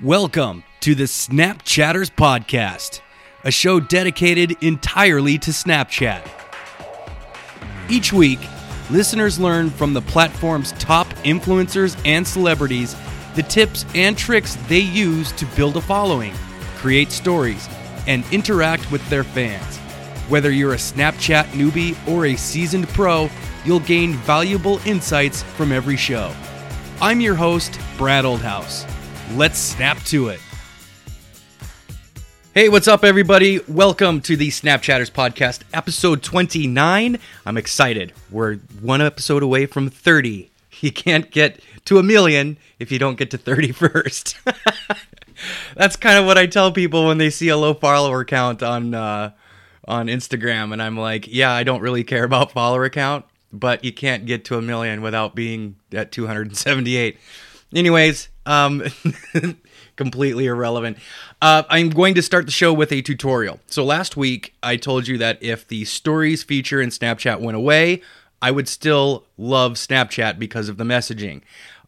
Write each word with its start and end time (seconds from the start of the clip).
Welcome 0.00 0.64
to 0.80 0.94
the 0.94 1.04
Snapchatters 1.04 2.10
Podcast, 2.10 3.02
a 3.44 3.50
show 3.50 3.78
dedicated 3.78 4.56
entirely 4.62 5.36
to 5.38 5.50
Snapchat. 5.50 6.26
Each 7.90 8.10
week, 8.10 8.38
listeners 8.90 9.38
learn 9.38 9.68
from 9.68 9.92
the 9.92 10.00
platform's 10.00 10.72
top 10.72 11.08
influencers 11.24 12.00
and 12.06 12.26
celebrities 12.26 12.96
the 13.34 13.42
tips 13.42 13.84
and 13.94 14.16
tricks 14.16 14.56
they 14.66 14.80
use 14.80 15.30
to 15.32 15.44
build 15.54 15.76
a 15.76 15.80
following, 15.82 16.32
create 16.76 17.12
stories, 17.12 17.68
and 18.06 18.24
interact 18.32 18.90
with 18.90 19.06
their 19.10 19.24
fans. 19.24 19.76
Whether 20.28 20.50
you're 20.50 20.72
a 20.72 20.78
Snapchat 20.78 21.44
newbie 21.48 21.96
or 22.08 22.26
a 22.26 22.34
seasoned 22.34 22.88
pro, 22.88 23.28
you'll 23.64 23.80
gain 23.80 24.14
valuable 24.14 24.80
insights 24.86 25.42
from 25.42 25.70
every 25.70 25.98
show. 25.98 26.34
I'm 27.02 27.20
your 27.20 27.34
host, 27.34 27.78
Brad 27.98 28.24
Oldhouse. 28.24 28.88
Let's 29.30 29.58
snap 29.58 29.98
to 30.04 30.28
it. 30.28 30.40
Hey, 32.54 32.68
what's 32.68 32.86
up, 32.86 33.02
everybody? 33.02 33.60
Welcome 33.66 34.20
to 34.22 34.36
the 34.36 34.48
Snapchatters 34.48 35.10
Podcast, 35.10 35.62
episode 35.72 36.22
29. 36.22 37.18
I'm 37.46 37.56
excited. 37.56 38.12
We're 38.30 38.56
one 38.82 39.00
episode 39.00 39.42
away 39.42 39.64
from 39.64 39.88
30. 39.88 40.50
You 40.80 40.92
can't 40.92 41.30
get 41.30 41.62
to 41.86 41.98
a 41.98 42.02
million 42.02 42.58
if 42.78 42.92
you 42.92 42.98
don't 42.98 43.16
get 43.16 43.30
to 43.30 43.38
30 43.38 43.72
first. 43.72 44.36
That's 45.76 45.96
kind 45.96 46.18
of 46.18 46.26
what 46.26 46.36
I 46.36 46.46
tell 46.46 46.70
people 46.70 47.06
when 47.06 47.16
they 47.16 47.30
see 47.30 47.48
a 47.48 47.56
low 47.56 47.72
follower 47.72 48.24
count 48.26 48.62
on 48.62 48.92
uh, 48.92 49.30
on 49.88 50.08
Instagram, 50.08 50.72
and 50.72 50.82
I'm 50.82 50.96
like, 50.96 51.26
yeah, 51.28 51.52
I 51.52 51.64
don't 51.64 51.80
really 51.80 52.04
care 52.04 52.24
about 52.24 52.52
follower 52.52 52.88
count, 52.90 53.24
but 53.52 53.82
you 53.82 53.92
can't 53.92 54.26
get 54.26 54.44
to 54.46 54.58
a 54.58 54.62
million 54.62 55.00
without 55.00 55.34
being 55.34 55.76
at 55.92 56.12
278. 56.12 57.18
Anyways, 57.74 58.28
um, 58.46 58.82
completely 59.96 60.46
irrelevant. 60.46 60.98
Uh, 61.40 61.62
I'm 61.68 61.90
going 61.90 62.14
to 62.14 62.22
start 62.22 62.46
the 62.46 62.52
show 62.52 62.72
with 62.72 62.92
a 62.92 63.02
tutorial. 63.02 63.60
So 63.66 63.84
last 63.84 64.16
week 64.16 64.54
I 64.62 64.76
told 64.76 65.06
you 65.06 65.18
that 65.18 65.42
if 65.42 65.66
the 65.66 65.84
stories 65.84 66.42
feature 66.42 66.80
in 66.80 66.90
Snapchat 66.90 67.40
went 67.40 67.56
away, 67.56 68.02
I 68.40 68.50
would 68.50 68.68
still 68.68 69.26
love 69.38 69.74
Snapchat 69.74 70.38
because 70.38 70.68
of 70.68 70.76
the 70.76 70.84
messaging. 70.84 71.42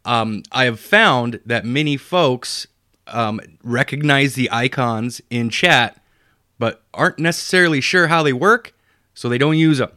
Um, 0.05 0.43
I 0.53 0.65
have 0.65 0.79
found 0.79 1.41
that 1.47 1.65
many 1.65 1.97
folks 1.97 2.67
um, 3.09 3.41
recognize 3.63 4.35
the 4.35 4.51
icons 4.51 5.21
in 5.31 5.51
chat, 5.51 6.01
but 6.59 6.83
aren't 6.93 7.19
necessarily 7.19 7.81
sure 7.81 8.07
how 8.07 8.23
they 8.23 8.33
work, 8.33 8.75
so 9.15 9.29
they 9.29 9.39
don't 9.39 9.59
use 9.59 9.79
them. 9.79 9.91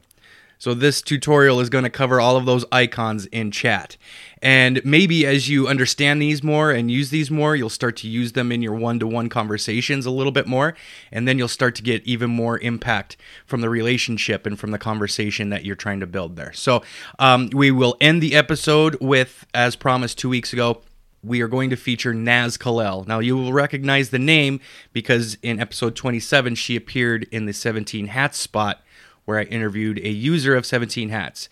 So 0.58 0.74
this 0.74 1.02
tutorial 1.02 1.60
is 1.60 1.70
going 1.70 1.84
to 1.84 1.90
cover 1.90 2.20
all 2.20 2.36
of 2.36 2.46
those 2.46 2.66
icons 2.72 3.26
in 3.28 3.52
chat. 3.52 3.98
And 4.42 4.82
maybe 4.86 5.26
as 5.26 5.50
you 5.50 5.68
understand 5.68 6.22
these 6.22 6.44
more 6.44 6.72
and 6.72 6.92
use 6.92 7.10
these 7.10 7.32
more, 7.32 7.56
you'll 7.56 7.70
start 7.70 7.98
to 7.98 8.08
use 8.08 8.34
them 8.34 8.52
in 8.52 8.62
your 8.62 8.74
one 8.74 9.00
to 9.00 9.08
one 9.08 9.30
conversations 9.30 10.06
a 10.06 10.12
little 10.12 10.32
bit 10.32 10.48
more. 10.48 10.76
And 11.12 11.28
then 11.28 11.38
you'll 11.38 11.48
start 11.48 11.76
to 11.76 11.84
get 11.84 12.04
even 12.06 12.30
more 12.30 12.60
impact 12.60 13.18
from 13.46 13.62
the 13.62 13.70
relationship 13.70 14.46
and 14.46 14.60
from 14.60 14.72
the 14.72 14.78
conversation 14.78 15.50
that 15.50 15.66
you're 15.66 15.76
trying 15.76 16.00
to 16.02 16.08
build 16.08 16.36
there. 16.36 16.54
So 16.54 16.84
um, 17.20 17.50
we 17.54 17.72
will 17.72 17.98
end 18.00 18.22
the 18.22 18.36
episode 18.36 18.98
with, 19.02 19.46
as 19.54 19.76
promised 19.76 20.18
two 20.18 20.30
weeks 20.30 20.54
ago, 20.54 20.82
we 21.24 21.42
are 21.42 21.48
going 21.48 21.70
to 21.72 21.76
feature 21.76 22.14
Naz 22.14 22.58
Kallel. 22.58 23.08
Now, 23.08 23.20
you 23.20 23.36
will 23.36 23.54
recognize 23.54 24.12
the 24.12 24.20
name 24.20 24.60
because 24.94 25.38
in 25.42 25.60
episode 25.60 25.96
27, 25.96 26.56
she 26.56 26.76
appeared 26.76 27.28
in 27.32 27.46
the 27.46 27.54
17 27.54 28.08
Hats 28.08 28.38
spot 28.38 28.82
where 29.28 29.38
I 29.38 29.44
interviewed 29.44 30.00
a 30.00 30.10
user 30.10 30.56
of 30.56 30.66
17 30.66 31.10
Hats. 31.10 31.50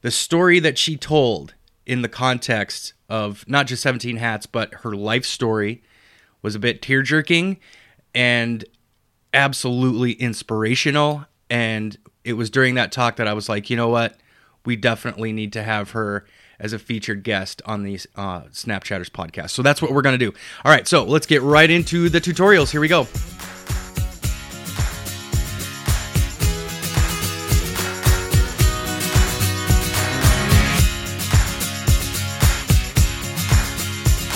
The 0.00 0.10
story 0.10 0.58
that 0.58 0.76
she 0.76 0.96
told 0.96 1.54
in 1.86 2.02
the 2.02 2.08
context 2.08 2.94
of 3.08 3.48
not 3.48 3.68
just 3.68 3.80
17 3.84 4.16
Hats, 4.16 4.44
but 4.44 4.74
her 4.82 4.96
life 4.96 5.24
story 5.24 5.84
was 6.42 6.56
a 6.56 6.58
bit 6.58 6.82
tear 6.82 7.00
jerking 7.00 7.60
and 8.12 8.64
absolutely 9.32 10.14
inspirational. 10.14 11.26
And 11.48 11.96
it 12.24 12.32
was 12.32 12.50
during 12.50 12.74
that 12.74 12.90
talk 12.90 13.14
that 13.16 13.28
I 13.28 13.34
was 13.34 13.48
like, 13.48 13.70
you 13.70 13.76
know 13.76 13.88
what? 13.88 14.16
We 14.64 14.74
definitely 14.74 15.32
need 15.32 15.52
to 15.52 15.62
have 15.62 15.92
her 15.92 16.26
as 16.58 16.72
a 16.72 16.78
featured 16.80 17.22
guest 17.22 17.62
on 17.64 17.84
the 17.84 18.00
uh, 18.16 18.42
Snapchatters 18.50 19.10
podcast. 19.10 19.50
So 19.50 19.62
that's 19.62 19.80
what 19.80 19.92
we're 19.92 20.02
going 20.02 20.18
to 20.18 20.30
do. 20.30 20.36
All 20.64 20.72
right, 20.72 20.88
so 20.88 21.04
let's 21.04 21.26
get 21.26 21.42
right 21.42 21.70
into 21.70 22.08
the 22.08 22.20
tutorials. 22.20 22.72
Here 22.72 22.80
we 22.80 22.88
go. 22.88 23.06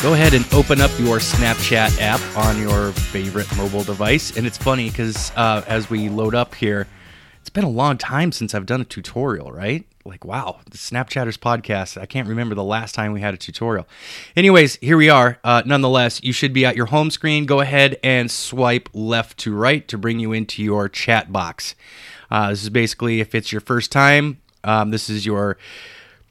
Go 0.06 0.14
ahead 0.14 0.34
and 0.34 0.46
open 0.54 0.80
up 0.80 0.92
your 1.00 1.16
Snapchat 1.16 2.00
app 2.00 2.20
on 2.36 2.60
your 2.62 2.92
favorite 2.92 3.48
mobile 3.56 3.82
device. 3.82 4.36
And 4.36 4.46
it's 4.46 4.56
funny 4.56 4.88
because 4.88 5.32
uh, 5.34 5.64
as 5.66 5.90
we 5.90 6.08
load 6.08 6.32
up 6.32 6.54
here, 6.54 6.86
it's 7.40 7.50
been 7.50 7.64
a 7.64 7.68
long 7.68 7.98
time 7.98 8.30
since 8.30 8.54
I've 8.54 8.66
done 8.66 8.80
a 8.80 8.84
tutorial, 8.84 9.50
right? 9.50 9.84
Like, 10.04 10.24
wow, 10.24 10.60
the 10.70 10.78
Snapchatters 10.78 11.36
podcast. 11.36 12.00
I 12.00 12.06
can't 12.06 12.28
remember 12.28 12.54
the 12.54 12.62
last 12.62 12.94
time 12.94 13.10
we 13.10 13.20
had 13.20 13.34
a 13.34 13.36
tutorial. 13.36 13.88
Anyways, 14.36 14.76
here 14.76 14.96
we 14.96 15.10
are. 15.10 15.40
Uh, 15.42 15.64
nonetheless, 15.66 16.22
you 16.22 16.32
should 16.32 16.52
be 16.52 16.64
at 16.64 16.76
your 16.76 16.86
home 16.86 17.10
screen. 17.10 17.44
Go 17.44 17.58
ahead 17.58 17.98
and 18.04 18.30
swipe 18.30 18.88
left 18.94 19.38
to 19.38 19.56
right 19.56 19.88
to 19.88 19.98
bring 19.98 20.20
you 20.20 20.32
into 20.32 20.62
your 20.62 20.88
chat 20.88 21.32
box. 21.32 21.74
Uh, 22.30 22.50
this 22.50 22.62
is 22.62 22.70
basically, 22.70 23.18
if 23.18 23.34
it's 23.34 23.50
your 23.50 23.60
first 23.60 23.90
time, 23.90 24.38
um, 24.62 24.92
this 24.92 25.10
is 25.10 25.26
your 25.26 25.58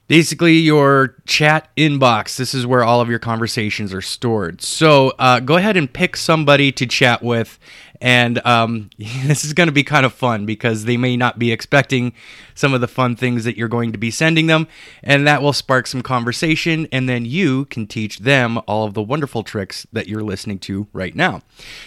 basically 0.07 0.53
your 0.53 1.15
chat 1.25 1.69
inbox. 1.75 2.37
This 2.37 2.53
is 2.53 2.65
where 2.65 2.83
all 2.83 3.01
of 3.01 3.09
your 3.09 3.19
conversations 3.19 3.93
are 3.93 4.01
stored. 4.01 4.61
So 4.61 5.13
uh, 5.17 5.39
go 5.39 5.57
ahead 5.57 5.77
and 5.77 5.91
pick 5.91 6.15
somebody 6.15 6.71
to 6.73 6.85
chat 6.85 7.23
with. 7.23 7.59
And 8.01 8.45
um, 8.45 8.89
this 8.97 9.45
is 9.45 9.53
going 9.53 9.67
to 9.67 9.73
be 9.73 9.83
kind 9.83 10.05
of 10.05 10.13
fun 10.13 10.45
because 10.45 10.85
they 10.85 10.97
may 10.97 11.17
not 11.17 11.39
be 11.39 11.51
expecting 11.51 12.13
some 12.53 12.73
of 12.73 12.81
the 12.81 12.87
fun 12.87 13.15
things 13.15 13.43
that 13.43 13.57
you're 13.57 13.67
going 13.67 13.91
to 13.91 13.97
be 13.97 14.11
sending 14.11 14.47
them. 14.47 14.67
And 15.03 15.25
that 15.27 15.41
will 15.41 15.53
spark 15.53 15.87
some 15.87 16.01
conversation. 16.01 16.87
And 16.91 17.09
then 17.09 17.25
you 17.25 17.65
can 17.65 17.87
teach 17.87 18.19
them 18.19 18.59
all 18.67 18.85
of 18.85 18.93
the 18.93 19.01
wonderful 19.01 19.43
tricks 19.43 19.87
that 19.91 20.07
you're 20.07 20.23
listening 20.23 20.59
to 20.59 20.87
right 20.93 21.15
now. 21.15 21.41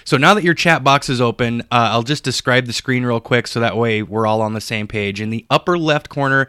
So 0.04 0.16
now 0.16 0.34
that 0.34 0.44
your 0.44 0.54
chat 0.54 0.82
box 0.82 1.08
is 1.08 1.20
open, 1.20 1.62
uh, 1.62 1.92
I'll 1.92 2.02
just 2.02 2.24
describe 2.24 2.66
the 2.66 2.72
screen 2.72 3.04
real 3.04 3.20
quick 3.20 3.46
so 3.46 3.60
that 3.60 3.76
way 3.76 4.02
we're 4.02 4.26
all 4.26 4.42
on 4.42 4.54
the 4.54 4.60
same 4.60 4.88
page. 4.88 5.20
In 5.20 5.30
the 5.30 5.46
upper 5.50 5.78
left 5.78 6.08
corner, 6.08 6.48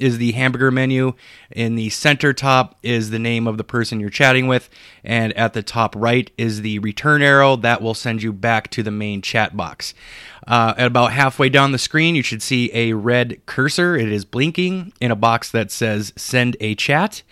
is 0.00 0.18
the 0.18 0.32
hamburger 0.32 0.70
menu. 0.70 1.12
In 1.50 1.76
the 1.76 1.90
center 1.90 2.32
top 2.32 2.78
is 2.82 3.10
the 3.10 3.18
name 3.18 3.46
of 3.46 3.58
the 3.58 3.64
person 3.64 4.00
you're 4.00 4.10
chatting 4.10 4.46
with. 4.46 4.68
And 5.04 5.32
at 5.34 5.52
the 5.52 5.62
top 5.62 5.94
right 5.96 6.30
is 6.36 6.62
the 6.62 6.78
return 6.80 7.22
arrow 7.22 7.56
that 7.56 7.82
will 7.82 7.94
send 7.94 8.22
you 8.22 8.32
back 8.32 8.70
to 8.70 8.82
the 8.82 8.90
main 8.90 9.22
chat 9.22 9.56
box. 9.56 9.94
Uh, 10.46 10.74
at 10.76 10.86
about 10.86 11.12
halfway 11.12 11.48
down 11.48 11.72
the 11.72 11.78
screen, 11.78 12.14
you 12.14 12.22
should 12.22 12.42
see 12.42 12.70
a 12.74 12.94
red 12.94 13.40
cursor. 13.46 13.96
It 13.96 14.10
is 14.10 14.24
blinking 14.24 14.92
in 15.00 15.10
a 15.10 15.16
box 15.16 15.50
that 15.50 15.70
says 15.70 16.12
send 16.16 16.56
a 16.60 16.74
chat. 16.74 17.22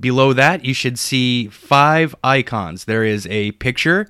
Below 0.00 0.32
that, 0.32 0.64
you 0.64 0.74
should 0.74 0.98
see 0.98 1.48
five 1.48 2.14
icons. 2.24 2.84
There 2.84 3.04
is 3.04 3.26
a 3.28 3.52
picture, 3.52 4.08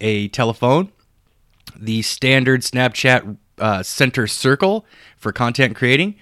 a 0.00 0.28
telephone, 0.28 0.90
the 1.76 2.02
standard 2.02 2.62
Snapchat 2.62 3.36
uh, 3.58 3.82
center 3.82 4.26
circle 4.26 4.86
for 5.16 5.32
content 5.32 5.76
creating, 5.76 6.14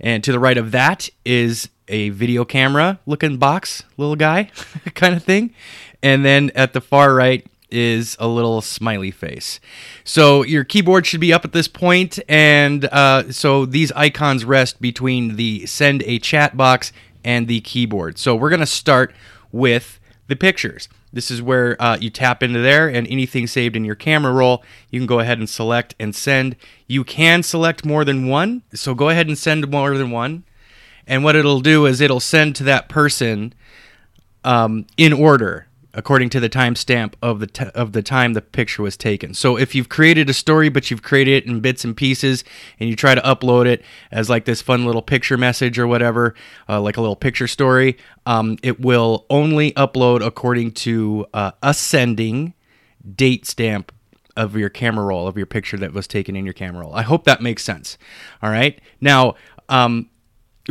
and 0.00 0.24
to 0.24 0.32
the 0.32 0.38
right 0.38 0.58
of 0.58 0.72
that 0.72 1.08
is 1.24 1.68
a 1.88 2.10
video 2.10 2.44
camera 2.44 2.98
looking 3.06 3.36
box, 3.36 3.82
little 3.96 4.16
guy 4.16 4.44
kind 4.94 5.14
of 5.14 5.22
thing. 5.22 5.54
And 6.02 6.24
then 6.24 6.50
at 6.54 6.72
the 6.72 6.80
far 6.80 7.14
right 7.14 7.46
is 7.70 8.16
a 8.18 8.26
little 8.26 8.60
smiley 8.60 9.10
face. 9.10 9.60
So 10.04 10.42
your 10.42 10.64
keyboard 10.64 11.06
should 11.06 11.20
be 11.20 11.32
up 11.32 11.44
at 11.44 11.52
this 11.52 11.68
point, 11.68 12.18
and 12.28 12.86
uh, 12.86 13.30
so 13.32 13.64
these 13.64 13.92
icons 13.92 14.44
rest 14.44 14.80
between 14.80 15.36
the 15.36 15.66
send 15.66 16.02
a 16.04 16.18
chat 16.18 16.56
box 16.56 16.92
and 17.24 17.46
the 17.46 17.60
keyboard. 17.60 18.18
So 18.18 18.34
we're 18.34 18.50
going 18.50 18.60
to 18.60 18.66
start 18.66 19.14
with 19.52 20.00
the 20.26 20.36
pictures. 20.36 20.88
This 21.12 21.30
is 21.30 21.42
where 21.42 21.80
uh, 21.80 21.96
you 22.00 22.10
tap 22.10 22.42
into 22.42 22.60
there, 22.60 22.88
and 22.88 23.06
anything 23.08 23.46
saved 23.46 23.76
in 23.76 23.84
your 23.84 23.94
camera 23.94 24.32
roll, 24.32 24.62
you 24.90 25.00
can 25.00 25.06
go 25.06 25.18
ahead 25.20 25.38
and 25.38 25.48
select 25.48 25.94
and 25.98 26.14
send. 26.14 26.56
You 26.86 27.04
can 27.04 27.42
select 27.42 27.84
more 27.84 28.04
than 28.04 28.28
one, 28.28 28.62
so 28.72 28.94
go 28.94 29.08
ahead 29.08 29.26
and 29.26 29.36
send 29.36 29.68
more 29.70 29.96
than 29.96 30.10
one. 30.10 30.44
And 31.06 31.24
what 31.24 31.34
it'll 31.34 31.60
do 31.60 31.86
is 31.86 32.00
it'll 32.00 32.20
send 32.20 32.54
to 32.56 32.64
that 32.64 32.88
person 32.88 33.54
um, 34.44 34.86
in 34.96 35.12
order 35.12 35.66
according 36.00 36.30
to 36.30 36.40
the 36.40 36.48
timestamp 36.48 37.12
of 37.20 37.40
the 37.40 37.46
t- 37.46 37.66
of 37.74 37.92
the 37.92 38.00
time 38.02 38.32
the 38.32 38.40
picture 38.40 38.82
was 38.82 38.96
taken. 38.96 39.34
So 39.34 39.58
if 39.58 39.74
you've 39.74 39.90
created 39.90 40.30
a 40.30 40.32
story 40.32 40.70
but 40.70 40.90
you've 40.90 41.02
created 41.02 41.44
it 41.44 41.46
in 41.46 41.60
bits 41.60 41.84
and 41.84 41.94
pieces 41.94 42.42
and 42.78 42.88
you 42.88 42.96
try 42.96 43.14
to 43.14 43.20
upload 43.20 43.66
it 43.66 43.84
as 44.10 44.30
like 44.30 44.46
this 44.46 44.62
fun 44.62 44.86
little 44.86 45.02
picture 45.02 45.36
message 45.36 45.78
or 45.78 45.86
whatever, 45.86 46.34
uh, 46.70 46.80
like 46.80 46.96
a 46.96 47.02
little 47.02 47.16
picture 47.16 47.46
story, 47.46 47.98
um, 48.24 48.56
it 48.62 48.80
will 48.80 49.26
only 49.28 49.72
upload 49.72 50.24
according 50.24 50.72
to 50.72 51.26
uh, 51.34 51.50
ascending 51.62 52.54
date 53.14 53.44
stamp 53.44 53.92
of 54.36 54.56
your 54.56 54.70
camera 54.70 55.04
roll 55.04 55.28
of 55.28 55.36
your 55.36 55.44
picture 55.44 55.76
that 55.76 55.92
was 55.92 56.06
taken 56.06 56.34
in 56.34 56.46
your 56.46 56.54
camera 56.54 56.80
roll. 56.80 56.94
I 56.94 57.02
hope 57.02 57.24
that 57.24 57.42
makes 57.42 57.62
sense. 57.62 57.98
All 58.42 58.48
right. 58.48 58.80
Now, 59.02 59.34
um, 59.68 60.08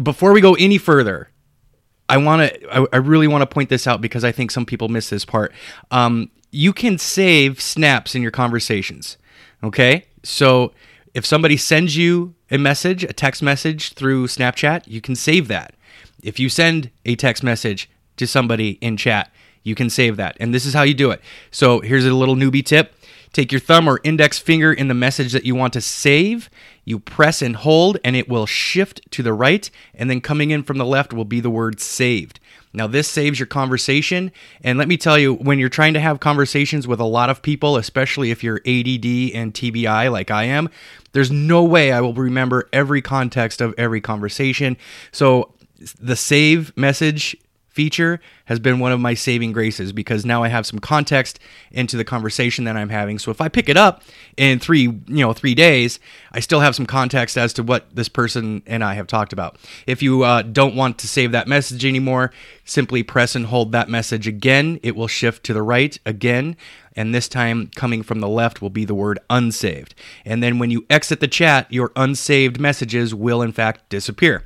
before 0.01 0.33
we 0.33 0.41
go 0.41 0.55
any 0.55 0.79
further, 0.79 1.29
I 2.09 2.17
want 2.17 2.51
to, 2.51 2.75
I, 2.75 2.85
I, 2.93 2.97
really 2.97 3.27
want 3.27 3.43
to 3.43 3.45
point 3.45 3.69
this 3.69 3.87
out 3.87 4.01
because 4.01 4.23
I 4.23 4.31
think 4.31 4.51
some 4.51 4.65
people 4.65 4.89
miss 4.89 5.09
this 5.09 5.25
part. 5.25 5.53
Um, 5.91 6.31
you 6.51 6.73
can 6.73 6.97
save 6.97 7.61
snaps 7.61 8.15
in 8.15 8.21
your 8.21 8.31
conversations. 8.31 9.17
Okay? 9.63 10.05
So 10.23 10.73
if 11.13 11.25
somebody 11.25 11.57
sends 11.57 11.95
you 11.95 12.33
a 12.51 12.57
message, 12.57 13.03
a 13.03 13.13
text 13.13 13.41
message 13.41 13.93
through 13.93 14.27
Snapchat, 14.27 14.83
you 14.87 15.01
can 15.01 15.15
save 15.15 15.47
that. 15.47 15.75
If 16.23 16.39
you 16.39 16.49
send 16.49 16.89
a 17.05 17.15
text 17.15 17.43
message 17.43 17.89
to 18.17 18.27
somebody 18.27 18.71
in 18.81 18.97
chat, 18.97 19.31
you 19.63 19.75
can 19.75 19.89
save 19.89 20.17
that. 20.17 20.35
And 20.39 20.53
this 20.53 20.65
is 20.65 20.73
how 20.73 20.83
you 20.83 20.93
do 20.93 21.11
it. 21.11 21.21
So 21.51 21.79
here's 21.79 22.05
a 22.05 22.13
little 22.13 22.35
newbie 22.35 22.65
tip. 22.65 22.95
Take 23.31 23.51
your 23.51 23.61
thumb 23.61 23.87
or 23.87 24.01
index 24.03 24.39
finger 24.39 24.73
in 24.73 24.87
the 24.87 24.93
message 24.93 25.33
that 25.33 25.45
you 25.45 25.53
want 25.53 25.73
to 25.73 25.81
save. 25.81 26.49
You 26.89 26.97
press 26.97 27.43
and 27.43 27.55
hold, 27.55 27.99
and 28.03 28.15
it 28.15 28.27
will 28.27 28.47
shift 28.47 28.99
to 29.11 29.21
the 29.21 29.31
right. 29.31 29.69
And 29.93 30.09
then 30.09 30.21
coming 30.21 30.49
in 30.49 30.63
from 30.63 30.79
the 30.79 30.85
left 30.87 31.13
will 31.13 31.23
be 31.23 31.39
the 31.39 31.51
word 31.51 31.79
saved. 31.79 32.39
Now, 32.73 32.87
this 32.87 33.07
saves 33.07 33.37
your 33.37 33.45
conversation. 33.45 34.31
And 34.63 34.79
let 34.79 34.87
me 34.87 34.97
tell 34.97 35.15
you, 35.15 35.35
when 35.35 35.59
you're 35.59 35.69
trying 35.69 35.93
to 35.93 35.99
have 35.99 36.19
conversations 36.19 36.87
with 36.87 36.99
a 36.99 37.05
lot 37.05 37.29
of 37.29 37.43
people, 37.43 37.77
especially 37.77 38.31
if 38.31 38.43
you're 38.43 38.57
ADD 38.65 39.05
and 39.35 39.53
TBI 39.53 40.11
like 40.11 40.31
I 40.31 40.45
am, 40.45 40.67
there's 41.11 41.29
no 41.29 41.63
way 41.63 41.91
I 41.91 42.01
will 42.01 42.15
remember 42.15 42.67
every 42.73 43.03
context 43.03 43.61
of 43.61 43.75
every 43.77 44.01
conversation. 44.01 44.75
So, 45.11 45.53
the 46.01 46.15
save 46.15 46.75
message 46.75 47.37
feature 47.79 48.19
has 48.43 48.59
been 48.59 48.77
one 48.77 48.91
of 48.91 48.99
my 48.99 49.13
saving 49.13 49.53
graces 49.53 49.93
because 49.93 50.25
now 50.25 50.43
I 50.43 50.49
have 50.49 50.65
some 50.65 50.79
context 50.79 51.39
into 51.71 51.95
the 51.95 52.03
conversation 52.03 52.65
that 52.65 52.75
I'm 52.75 52.89
having. 52.89 53.17
So 53.17 53.31
if 53.31 53.39
I 53.39 53.47
pick 53.47 53.69
it 53.69 53.77
up 53.77 54.03
in 54.35 54.59
three, 54.59 54.81
you 54.81 55.01
know, 55.07 55.31
three 55.31 55.55
days, 55.55 55.97
I 56.33 56.41
still 56.41 56.59
have 56.59 56.75
some 56.75 56.85
context 56.85 57.37
as 57.37 57.53
to 57.53 57.63
what 57.63 57.95
this 57.95 58.09
person 58.09 58.63
and 58.67 58.83
I 58.83 58.95
have 58.95 59.07
talked 59.07 59.31
about. 59.31 59.57
If 59.87 60.03
you 60.03 60.23
uh, 60.23 60.41
don't 60.41 60.75
want 60.75 60.97
to 60.97 61.07
save 61.07 61.31
that 61.31 61.47
message 61.47 61.85
anymore, 61.85 62.33
simply 62.65 63.01
press 63.01 63.33
and 63.33 63.45
hold 63.45 63.71
that 63.71 63.87
message 63.87 64.27
again. 64.27 64.77
It 64.83 64.93
will 64.93 65.07
shift 65.07 65.45
to 65.45 65.53
the 65.53 65.61
right 65.61 65.97
again. 66.05 66.57
And 66.97 67.15
this 67.15 67.29
time, 67.29 67.71
coming 67.77 68.03
from 68.03 68.19
the 68.19 68.27
left, 68.27 68.61
will 68.61 68.69
be 68.69 68.83
the 68.83 68.93
word 68.93 69.19
unsaved. 69.29 69.95
And 70.25 70.43
then 70.43 70.59
when 70.59 70.69
you 70.69 70.85
exit 70.89 71.21
the 71.21 71.29
chat, 71.29 71.71
your 71.71 71.93
unsaved 71.95 72.59
messages 72.59 73.15
will 73.15 73.41
in 73.41 73.53
fact 73.53 73.87
disappear. 73.87 74.43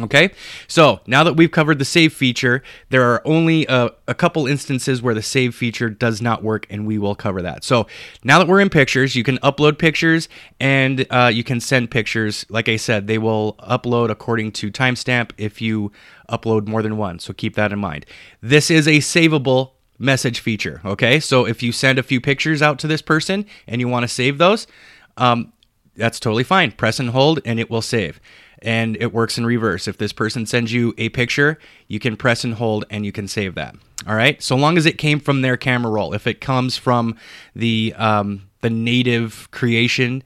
Okay, 0.00 0.30
so 0.68 1.00
now 1.06 1.24
that 1.24 1.34
we've 1.34 1.50
covered 1.50 1.80
the 1.80 1.84
save 1.84 2.12
feature, 2.12 2.62
there 2.90 3.02
are 3.02 3.20
only 3.24 3.66
a, 3.66 3.90
a, 4.06 4.14
couple 4.14 4.46
instances 4.46 5.02
where 5.02 5.14
the 5.14 5.22
save 5.22 5.56
feature 5.56 5.90
does 5.90 6.22
not 6.22 6.42
work, 6.42 6.66
and 6.70 6.86
we 6.86 6.98
will 6.98 7.16
cover 7.16 7.42
that. 7.42 7.64
So 7.64 7.88
now 8.22 8.38
that 8.38 8.46
we're 8.46 8.60
in 8.60 8.70
pictures, 8.70 9.16
you 9.16 9.24
can 9.24 9.38
upload 9.38 9.76
pictures 9.76 10.28
and 10.60 11.04
uh, 11.10 11.30
you 11.32 11.42
can 11.42 11.58
send 11.58 11.90
pictures. 11.90 12.46
Like 12.48 12.68
I 12.68 12.76
said, 12.76 13.08
they 13.08 13.18
will 13.18 13.54
upload 13.54 14.10
according 14.10 14.52
to 14.52 14.70
timestamp 14.70 15.32
if 15.36 15.60
you 15.60 15.90
upload 16.28 16.68
more 16.68 16.82
than 16.82 16.96
one, 16.96 17.18
so 17.18 17.32
keep 17.32 17.56
that 17.56 17.72
in 17.72 17.78
mind. 17.80 18.06
This 18.40 18.70
is 18.70 18.86
a 18.86 18.98
savable 18.98 19.72
message 19.98 20.38
feature, 20.38 20.80
okay? 20.84 21.18
So 21.18 21.44
if 21.44 21.62
you 21.62 21.72
send 21.72 21.98
a 21.98 22.04
few 22.04 22.20
pictures 22.20 22.62
out 22.62 22.78
to 22.80 22.86
this 22.86 23.02
person 23.02 23.46
and 23.66 23.80
you 23.80 23.88
want 23.88 24.04
to 24.04 24.08
save 24.08 24.38
those, 24.38 24.68
um, 25.16 25.52
that's 25.98 26.20
totally 26.20 26.44
fine. 26.44 26.72
Press 26.72 26.98
and 26.98 27.10
hold, 27.10 27.40
and 27.44 27.60
it 27.60 27.70
will 27.70 27.82
save 27.82 28.20
and 28.62 28.96
it 28.96 29.12
works 29.12 29.38
in 29.38 29.46
reverse. 29.46 29.86
If 29.86 29.98
this 29.98 30.12
person 30.12 30.46
sends 30.46 30.72
you 30.72 30.94
a 30.98 31.08
picture, 31.10 31.58
you 31.86 31.98
can 31.98 32.16
press 32.16 32.44
and 32.44 32.54
hold 32.54 32.84
and 32.90 33.04
you 33.04 33.12
can 33.12 33.28
save 33.28 33.54
that. 33.54 33.74
All 34.06 34.14
right, 34.14 34.42
so 34.42 34.56
long 34.56 34.76
as 34.76 34.86
it 34.86 34.98
came 34.98 35.20
from 35.20 35.42
their 35.42 35.56
camera 35.56 35.90
roll. 35.90 36.14
If 36.14 36.26
it 36.26 36.40
comes 36.40 36.76
from 36.76 37.16
the 37.54 37.94
um, 37.96 38.48
the 38.60 38.70
native 38.70 39.48
creation, 39.50 40.22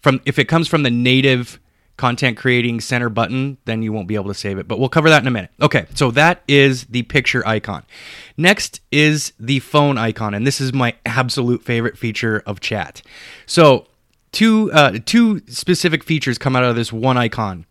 from 0.00 0.20
if 0.24 0.38
it 0.38 0.44
comes 0.44 0.68
from 0.68 0.82
the 0.82 0.90
native 0.90 1.58
content 1.96 2.36
creating 2.36 2.80
center 2.80 3.08
button, 3.08 3.56
then 3.66 3.80
you 3.82 3.92
won't 3.92 4.08
be 4.08 4.16
able 4.16 4.26
to 4.26 4.34
save 4.34 4.58
it. 4.58 4.66
But 4.66 4.78
we'll 4.78 4.88
cover 4.88 5.08
that 5.08 5.22
in 5.22 5.28
a 5.28 5.30
minute. 5.30 5.50
Okay, 5.62 5.86
so 5.94 6.10
that 6.10 6.42
is 6.48 6.84
the 6.86 7.02
picture 7.02 7.46
icon. 7.46 7.84
Next 8.36 8.80
is 8.90 9.32
the 9.38 9.60
phone 9.60 9.96
icon, 9.96 10.34
and 10.34 10.46
this 10.46 10.60
is 10.60 10.72
my 10.72 10.94
absolute 11.06 11.62
favorite 11.62 11.96
feature 11.96 12.42
of 12.46 12.60
chat. 12.60 13.00
So 13.46 13.86
two 14.34 14.70
uh, 14.72 14.98
two 15.04 15.40
specific 15.46 16.04
features 16.04 16.36
come 16.36 16.54
out 16.54 16.64
of 16.64 16.76
this 16.76 16.92
one 16.92 17.16
icon. 17.16 17.64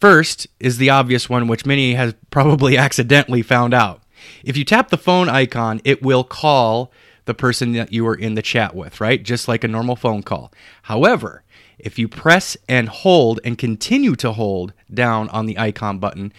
First 0.00 0.46
is 0.60 0.76
the 0.76 0.90
obvious 0.90 1.30
one, 1.30 1.48
which 1.48 1.64
many 1.64 1.94
has 1.94 2.14
probably 2.30 2.76
accidentally 2.86 3.42
found 3.42 3.72
out. 3.72 4.02
If 4.44 4.56
you 4.56 4.64
tap 4.64 4.90
the 4.90 4.98
phone 4.98 5.28
icon, 5.28 5.80
it 5.84 6.02
will 6.02 6.24
call 6.24 6.92
the 7.24 7.34
person 7.34 7.72
that 7.72 7.92
you 7.92 8.06
are 8.06 8.14
in 8.14 8.34
the 8.34 8.42
chat 8.42 8.74
with, 8.74 9.00
right? 9.00 9.22
Just 9.22 9.48
like 9.48 9.64
a 9.64 9.68
normal 9.68 9.96
phone 9.96 10.22
call. 10.22 10.52
However, 10.82 11.42
if 11.78 11.98
you 11.98 12.08
press 12.08 12.56
and 12.68 12.88
hold 12.88 13.40
and 13.44 13.58
continue 13.58 14.16
to 14.16 14.32
hold 14.32 14.72
down 14.92 15.28
on 15.30 15.46
the 15.46 15.58
icon 15.58 15.98
button, 15.98 16.32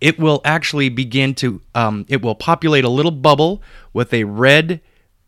it 0.00 0.18
will 0.18 0.40
actually 0.44 0.88
begin 0.88 1.34
to, 1.36 1.60
um, 1.74 2.06
it 2.08 2.22
will 2.22 2.34
populate 2.34 2.84
a 2.84 2.88
little 2.88 3.10
bubble 3.10 3.62
with 3.92 4.12
a 4.14 4.24
red 4.24 4.80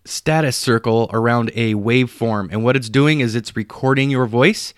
status 0.05 0.57
circle 0.57 1.09
around 1.13 1.51
a 1.55 1.75
waveform. 1.75 2.51
And 2.51 2.65
what 2.65 2.77
it's 2.77 2.89
doing 2.89 3.21
is 3.21 3.35
it's 3.35 3.57
recording 3.57 4.11
your 4.11 4.27
voice. 4.27 4.75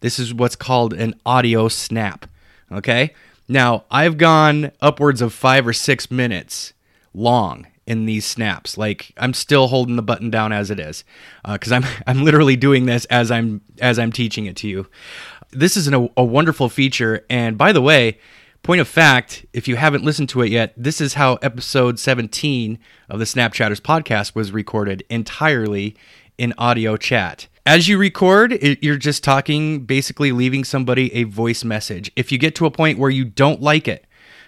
This 0.00 0.18
is 0.18 0.34
what's 0.34 0.56
called 0.56 0.92
an 0.92 1.14
audio 1.24 1.68
snap. 1.68 2.26
Okay. 2.70 3.14
Now, 3.48 3.84
I've 3.90 4.18
gone 4.18 4.72
upwards 4.80 5.22
of 5.22 5.32
five 5.32 5.66
or 5.66 5.72
six 5.72 6.10
minutes 6.10 6.72
long 7.14 7.66
in 7.86 8.04
these 8.04 8.24
snaps. 8.24 8.76
Like 8.76 9.12
I'm 9.16 9.32
still 9.32 9.68
holding 9.68 9.96
the 9.96 10.02
button 10.02 10.30
down 10.30 10.52
as 10.52 10.70
it 10.70 10.80
is, 10.80 11.04
because 11.44 11.72
uh, 11.72 11.76
I'm 11.76 11.84
I'm 12.06 12.24
literally 12.24 12.56
doing 12.56 12.86
this 12.86 13.04
as 13.06 13.30
I'm 13.30 13.60
as 13.80 13.98
I'm 13.98 14.12
teaching 14.12 14.46
it 14.46 14.56
to 14.56 14.68
you. 14.68 14.86
This 15.52 15.76
is 15.76 15.86
an, 15.86 15.94
a, 15.94 16.08
a 16.16 16.24
wonderful 16.24 16.68
feature, 16.68 17.24
and 17.30 17.56
by 17.56 17.72
the 17.72 17.80
way, 17.80 18.18
point 18.66 18.80
of 18.80 18.88
fact, 18.88 19.46
if 19.52 19.68
you 19.68 19.76
haven't 19.76 20.02
listened 20.02 20.28
to 20.28 20.42
it 20.42 20.50
yet, 20.50 20.74
this 20.76 21.00
is 21.00 21.14
how 21.14 21.34
episode 21.36 22.00
17 22.00 22.80
of 23.08 23.20
the 23.20 23.24
Snapchatters 23.24 23.80
podcast 23.80 24.34
was 24.34 24.50
recorded 24.50 25.04
entirely 25.08 25.96
in 26.36 26.52
audio 26.58 26.96
chat. 26.96 27.46
As 27.64 27.86
you 27.86 27.96
record, 27.96 28.58
you're 28.82 28.96
just 28.96 29.22
talking, 29.22 29.84
basically 29.84 30.32
leaving 30.32 30.64
somebody 30.64 31.14
a 31.14 31.22
voice 31.22 31.62
message. 31.62 32.10
If 32.16 32.32
you 32.32 32.38
get 32.38 32.56
to 32.56 32.66
a 32.66 32.70
point 32.72 32.98
where 32.98 33.08
you 33.08 33.24
don't 33.24 33.62
like 33.62 33.86
it, 33.86 34.04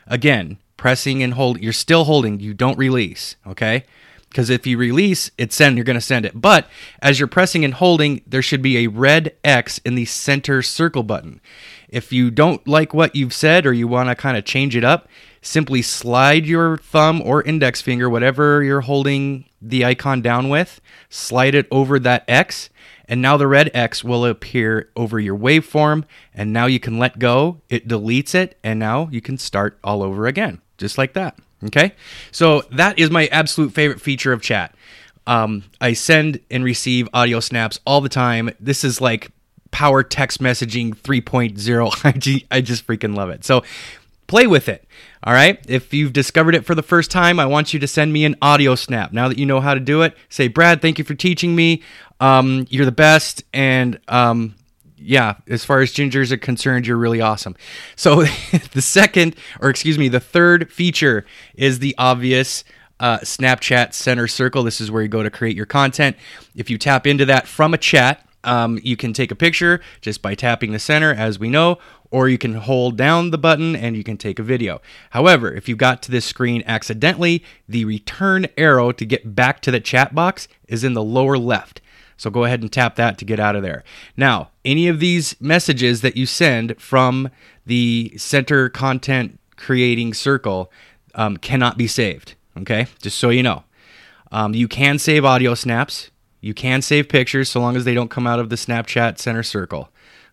again, 0.08 0.58
pressing 0.76 1.22
and 1.22 1.34
hold, 1.34 1.62
you're 1.62 1.72
still 1.72 2.02
holding, 2.02 2.40
you 2.40 2.54
don't 2.54 2.76
release, 2.76 3.36
okay? 3.46 3.84
Because 4.30 4.50
if 4.50 4.66
you 4.66 4.78
release, 4.78 5.30
it's 5.38 5.54
send, 5.54 5.76
you're 5.76 5.84
going 5.84 5.94
to 5.94 6.00
send 6.00 6.26
it. 6.26 6.32
But 6.34 6.66
as 7.00 7.20
you're 7.20 7.28
pressing 7.28 7.64
and 7.64 7.74
holding, 7.74 8.22
there 8.26 8.42
should 8.42 8.62
be 8.62 8.78
a 8.78 8.88
red 8.88 9.36
X 9.44 9.78
in 9.78 9.94
the 9.94 10.06
center 10.06 10.60
circle 10.60 11.04
button. 11.04 11.40
If 11.88 12.12
you 12.12 12.30
don't 12.30 12.66
like 12.66 12.92
what 12.92 13.16
you've 13.16 13.32
said 13.32 13.66
or 13.66 13.72
you 13.72 13.88
want 13.88 14.08
to 14.08 14.14
kind 14.14 14.36
of 14.36 14.44
change 14.44 14.76
it 14.76 14.84
up, 14.84 15.08
simply 15.40 15.82
slide 15.82 16.46
your 16.46 16.78
thumb 16.78 17.22
or 17.22 17.42
index 17.42 17.80
finger, 17.80 18.10
whatever 18.10 18.62
you're 18.62 18.82
holding 18.82 19.46
the 19.62 19.84
icon 19.84 20.22
down 20.22 20.48
with, 20.48 20.80
slide 21.08 21.54
it 21.54 21.66
over 21.70 21.98
that 21.98 22.24
X 22.28 22.70
and 23.08 23.22
now 23.22 23.38
the 23.38 23.48
red 23.48 23.70
X 23.72 24.04
will 24.04 24.26
appear 24.26 24.90
over 24.94 25.18
your 25.18 25.36
waveform, 25.36 26.04
and 26.34 26.52
now 26.52 26.66
you 26.66 26.78
can 26.78 26.98
let 26.98 27.18
go. 27.18 27.60
It 27.70 27.88
deletes 27.88 28.34
it, 28.34 28.58
and 28.62 28.78
now 28.78 29.08
you 29.10 29.22
can 29.22 29.38
start 29.38 29.78
all 29.82 30.02
over 30.02 30.26
again, 30.26 30.60
just 30.76 30.98
like 30.98 31.14
that. 31.14 31.38
Okay? 31.64 31.94
So 32.30 32.62
that 32.70 32.98
is 32.98 33.10
my 33.10 33.26
absolute 33.28 33.72
favorite 33.72 34.00
feature 34.00 34.32
of 34.32 34.42
chat. 34.42 34.74
Um, 35.26 35.64
I 35.80 35.94
send 35.94 36.40
and 36.50 36.62
receive 36.62 37.08
audio 37.14 37.40
snaps 37.40 37.80
all 37.86 38.02
the 38.02 38.08
time. 38.08 38.50
This 38.60 38.84
is 38.84 39.00
like 39.00 39.30
power 39.78 40.02
text 40.02 40.40
messaging 40.40 40.92
3.0. 40.92 42.44
I 42.50 42.60
just 42.60 42.84
freaking 42.84 43.14
love 43.16 43.30
it. 43.30 43.44
So 43.44 43.62
play 44.26 44.48
with 44.48 44.68
it. 44.68 44.84
All 45.22 45.32
right. 45.32 45.64
If 45.68 45.94
you've 45.94 46.12
discovered 46.12 46.56
it 46.56 46.64
for 46.64 46.74
the 46.74 46.82
first 46.82 47.12
time, 47.12 47.38
I 47.38 47.46
want 47.46 47.72
you 47.72 47.78
to 47.78 47.86
send 47.86 48.12
me 48.12 48.24
an 48.24 48.34
audio 48.42 48.74
snap. 48.74 49.12
Now 49.12 49.28
that 49.28 49.38
you 49.38 49.46
know 49.46 49.60
how 49.60 49.74
to 49.74 49.80
do 49.80 50.02
it, 50.02 50.16
say, 50.30 50.48
Brad, 50.48 50.82
thank 50.82 50.98
you 50.98 51.04
for 51.04 51.14
teaching 51.14 51.54
me. 51.54 51.84
Um, 52.18 52.66
you're 52.68 52.86
the 52.86 52.90
best. 52.90 53.44
And 53.54 54.00
um, 54.08 54.56
yeah, 54.96 55.34
as 55.46 55.64
far 55.64 55.78
as 55.78 55.92
gingers 55.92 56.32
are 56.32 56.38
concerned, 56.38 56.84
you're 56.84 56.96
really 56.96 57.20
awesome. 57.20 57.54
So 57.94 58.24
the 58.72 58.82
second, 58.82 59.36
or 59.60 59.70
excuse 59.70 59.96
me, 59.96 60.08
the 60.08 60.18
third 60.18 60.72
feature 60.72 61.24
is 61.54 61.78
the 61.78 61.94
obvious. 61.98 62.64
Uh, 63.00 63.18
Snapchat 63.18 63.94
center 63.94 64.26
circle. 64.26 64.64
This 64.64 64.80
is 64.80 64.90
where 64.90 65.02
you 65.02 65.08
go 65.08 65.22
to 65.22 65.30
create 65.30 65.54
your 65.54 65.66
content. 65.66 66.16
If 66.56 66.68
you 66.68 66.78
tap 66.78 67.06
into 67.06 67.26
that 67.26 67.46
from 67.46 67.72
a 67.72 67.78
chat, 67.78 68.27
um, 68.48 68.80
you 68.82 68.96
can 68.96 69.12
take 69.12 69.30
a 69.30 69.36
picture 69.36 69.80
just 70.00 70.22
by 70.22 70.34
tapping 70.34 70.72
the 70.72 70.78
center, 70.78 71.12
as 71.12 71.38
we 71.38 71.50
know, 71.50 71.78
or 72.10 72.28
you 72.28 72.38
can 72.38 72.54
hold 72.54 72.96
down 72.96 73.30
the 73.30 73.38
button 73.38 73.76
and 73.76 73.96
you 73.96 74.02
can 74.02 74.16
take 74.16 74.38
a 74.38 74.42
video. 74.42 74.80
However, 75.10 75.52
if 75.52 75.68
you 75.68 75.76
got 75.76 76.02
to 76.02 76.10
this 76.10 76.24
screen 76.24 76.62
accidentally, 76.66 77.44
the 77.68 77.84
return 77.84 78.46
arrow 78.56 78.90
to 78.92 79.04
get 79.04 79.34
back 79.34 79.60
to 79.62 79.70
the 79.70 79.80
chat 79.80 80.14
box 80.14 80.48
is 80.66 80.82
in 80.82 80.94
the 80.94 81.02
lower 81.02 81.36
left. 81.36 81.82
So 82.16 82.30
go 82.30 82.44
ahead 82.44 82.62
and 82.62 82.72
tap 82.72 82.96
that 82.96 83.18
to 83.18 83.24
get 83.24 83.38
out 83.38 83.54
of 83.54 83.62
there. 83.62 83.84
Now, 84.16 84.50
any 84.64 84.88
of 84.88 84.98
these 84.98 85.36
messages 85.40 86.00
that 86.00 86.16
you 86.16 86.26
send 86.26 86.80
from 86.80 87.30
the 87.66 88.12
center 88.16 88.68
content 88.68 89.38
creating 89.56 90.14
circle 90.14 90.72
um, 91.14 91.36
cannot 91.36 91.76
be 91.76 91.86
saved. 91.86 92.34
Okay, 92.56 92.86
just 93.00 93.18
so 93.18 93.28
you 93.30 93.42
know. 93.42 93.64
Um, 94.32 94.54
you 94.54 94.66
can 94.66 94.98
save 94.98 95.24
audio 95.24 95.54
snaps. 95.54 96.10
You 96.40 96.54
can 96.54 96.82
save 96.82 97.08
pictures 97.08 97.48
so 97.48 97.60
long 97.60 97.76
as 97.76 97.84
they 97.84 97.94
don't 97.94 98.10
come 98.10 98.26
out 98.26 98.38
of 98.38 98.48
the 98.48 98.56
Snapchat 98.56 99.18
center 99.18 99.42
circle. 99.42 99.90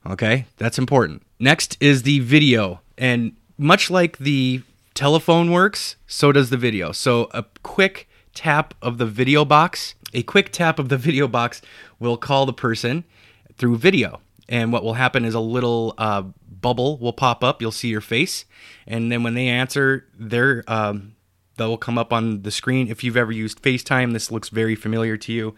Okay, 0.07 0.45
that's 0.57 0.77
important. 0.77 1.23
Next 1.39 1.77
is 1.79 2.03
the 2.03 2.19
video. 2.19 2.81
And 2.97 3.35
much 3.57 3.89
like 3.89 4.17
the 4.19 4.61
telephone 4.93 5.51
works, 5.51 5.95
so 6.07 6.31
does 6.31 6.49
the 6.49 6.57
video. 6.57 6.91
So 6.91 7.29
a 7.31 7.43
quick 7.63 8.07
tap 8.33 8.73
of 8.81 8.97
the 8.97 9.05
video 9.05 9.45
box, 9.45 9.95
a 10.13 10.23
quick 10.23 10.51
tap 10.51 10.77
of 10.77 10.89
the 10.89 10.97
video 10.99 11.27
box 11.27 11.61
will 11.99 12.17
call 12.17 12.45
the 12.45 12.53
person 12.53 13.03
through 13.57 13.77
video. 13.77 14.21
And 14.47 14.71
what 14.71 14.83
will 14.83 14.93
happen 14.93 15.25
is 15.25 15.33
a 15.33 15.39
little 15.39 15.95
uh, 15.97 16.23
bubble 16.47 16.97
will 16.97 17.13
pop 17.13 17.43
up. 17.43 17.61
You'll 17.61 17.71
see 17.71 17.87
your 17.87 18.01
face, 18.01 18.45
and 18.85 19.11
then 19.11 19.23
when 19.23 19.33
they 19.33 19.47
answer, 19.47 20.05
their 20.17 20.63
um, 20.67 21.15
that 21.57 21.65
will 21.65 21.77
come 21.77 21.97
up 21.97 22.13
on 22.13 22.41
the 22.43 22.51
screen. 22.51 22.87
If 22.87 23.03
you've 23.03 23.17
ever 23.17 23.31
used 23.31 23.61
FaceTime, 23.61 24.13
this 24.13 24.31
looks 24.31 24.49
very 24.49 24.75
familiar 24.75 25.17
to 25.17 25.33
you. 25.33 25.55